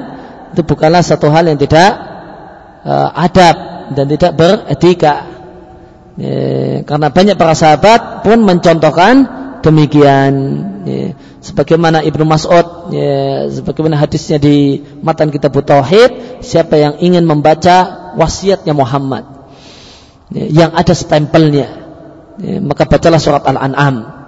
itu 0.55 0.61
bukanlah 0.63 1.03
satu 1.03 1.27
hal 1.33 1.49
yang 1.49 1.59
tidak 1.59 1.91
uh, 2.85 3.09
adab 3.17 3.55
dan 3.91 4.05
tidak 4.07 4.31
beretika. 4.37 5.15
Ya, 6.13 6.85
karena 6.85 7.09
banyak 7.09 7.35
para 7.35 7.57
sahabat 7.57 8.21
pun 8.21 8.45
mencontohkan 8.45 9.13
demikian. 9.65 10.31
Ya, 10.85 11.17
sebagaimana 11.43 11.99
Ibnu 12.07 12.23
Mas'ud, 12.23 12.95
ya, 12.95 13.51
sebagaimana 13.51 13.99
hadisnya 13.99 14.39
di 14.39 14.79
matan 15.03 15.27
kitab 15.27 15.53
Tauhid, 15.59 16.39
siapa 16.39 16.79
yang 16.79 17.03
ingin 17.03 17.27
membaca 17.27 18.09
wasiatnya 18.15 18.71
Muhammad 18.71 19.27
ya, 20.31 20.63
yang 20.63 20.71
ada 20.71 20.95
stempelnya, 20.95 21.67
ya, 22.39 22.57
maka 22.63 22.87
bacalah 22.87 23.19
surat 23.19 23.43
Al-An'am. 23.43 24.23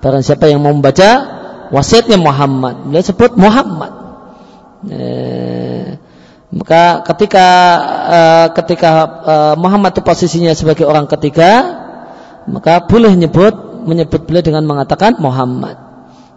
Barang 0.00 0.24
siapa 0.24 0.48
yang 0.48 0.60
mau 0.60 0.72
membaca 0.72 1.40
wasiatnya 1.72 2.16
Muhammad. 2.20 2.88
Beliau 2.88 3.04
sebut 3.04 3.36
Muhammad. 3.36 3.92
Eh, 4.88 6.00
maka 6.50 7.06
ketika 7.06 7.46
uh, 8.10 8.46
ketika 8.58 8.90
uh, 9.22 9.54
Muhammad 9.54 9.94
itu 9.94 10.02
posisinya 10.02 10.50
sebagai 10.56 10.82
orang 10.82 11.06
ketiga, 11.06 11.62
maka 12.50 12.82
boleh 12.90 13.14
menyebut 13.14 13.54
menyebut 13.86 14.26
beliau 14.26 14.42
dengan 14.42 14.66
mengatakan 14.66 15.20
Muhammad. 15.22 15.89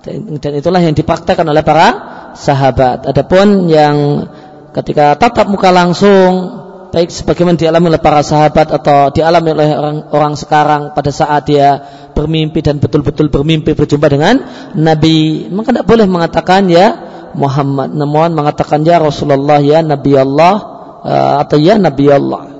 Dan, 0.03 0.59
itulah 0.59 0.83
yang 0.83 0.91
dipraktekkan 0.91 1.47
oleh 1.47 1.63
para 1.63 1.87
sahabat. 2.35 3.07
Adapun 3.07 3.71
yang 3.71 4.27
ketika 4.75 5.15
tatap 5.15 5.47
muka 5.47 5.71
langsung 5.71 6.59
baik 6.93 7.09
sebagaimana 7.09 7.57
dialami 7.57 7.89
oleh 7.89 8.01
para 8.03 8.21
sahabat 8.21 8.69
atau 8.69 9.09
dialami 9.09 9.49
oleh 9.49 9.69
orang 9.73 9.97
orang 10.13 10.33
sekarang 10.37 10.93
pada 10.93 11.09
saat 11.09 11.49
dia 11.49 11.81
bermimpi 12.13 12.61
dan 12.61 12.77
betul-betul 12.77 13.33
bermimpi 13.33 13.73
berjumpa 13.73 14.07
dengan 14.13 14.37
Nabi 14.77 15.49
maka 15.49 15.73
tidak 15.73 15.89
boleh 15.89 16.05
mengatakan 16.05 16.69
ya 16.69 16.93
Muhammad 17.33 17.97
namun 17.97 18.37
mengatakan 18.37 18.85
ya 18.85 19.01
Rasulullah 19.01 19.57
ya 19.57 19.81
Nabi 19.81 20.13
Allah 20.13 20.53
uh, 21.01 21.33
atau 21.41 21.57
ya 21.57 21.81
Nabi 21.81 22.13
Allah 22.13 22.52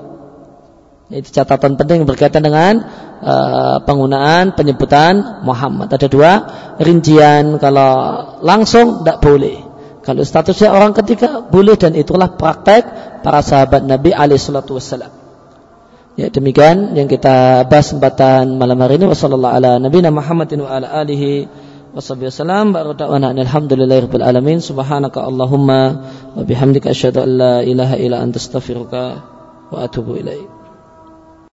itu 1.14 1.30
catatan 1.30 1.78
penting 1.78 2.02
berkaitan 2.10 2.42
dengan 2.42 2.82
uh, 3.22 3.78
penggunaan 3.86 4.58
penyebutan 4.58 5.46
Muhammad. 5.46 5.94
Ada 5.94 6.10
dua 6.10 6.32
rincian 6.82 7.62
kalau 7.62 7.90
langsung 8.42 9.06
tidak 9.06 9.22
boleh. 9.22 9.62
Kalau 10.02 10.26
statusnya 10.26 10.74
orang 10.74 10.90
ketiga 10.90 11.46
boleh. 11.46 11.78
Dan 11.78 11.94
itulah 11.94 12.34
praktek 12.34 12.82
para 13.22 13.40
sahabat 13.46 13.86
Nabi 13.86 14.10
alaihi 14.10 14.42
wassalam. 14.42 15.12
Ya 16.18 16.30
demikian 16.30 16.98
yang 16.98 17.06
kita 17.06 17.66
bahas 17.70 17.94
kesempatan 17.94 18.58
malam 18.58 18.78
hari 18.82 18.98
ini. 18.98 19.06
Wasallallahu 19.06 19.54
ala 19.54 19.70
nabiyina 19.78 20.10
Muhammadin 20.10 20.66
wa 20.66 20.74
ala 20.74 20.90
alihi 20.98 21.46
wasallam. 21.94 22.74
Baru 22.74 22.98
da'wana 22.98 23.30
alhamdulillahirabbil 23.38 24.26
alamin. 24.26 24.58
Subhanaka 24.58 25.22
allahumma 25.22 26.10
wa 26.34 26.42
bihamdika 26.42 26.90
asyhadu 26.90 27.22
an 27.22 27.30
la 27.38 27.54
ilaha 27.62 27.94
illa 28.02 28.18
anta 28.18 28.42
astaghfiruka 28.42 29.02
wa 29.70 29.78
atubu 29.78 30.18
ilaik 30.18 30.63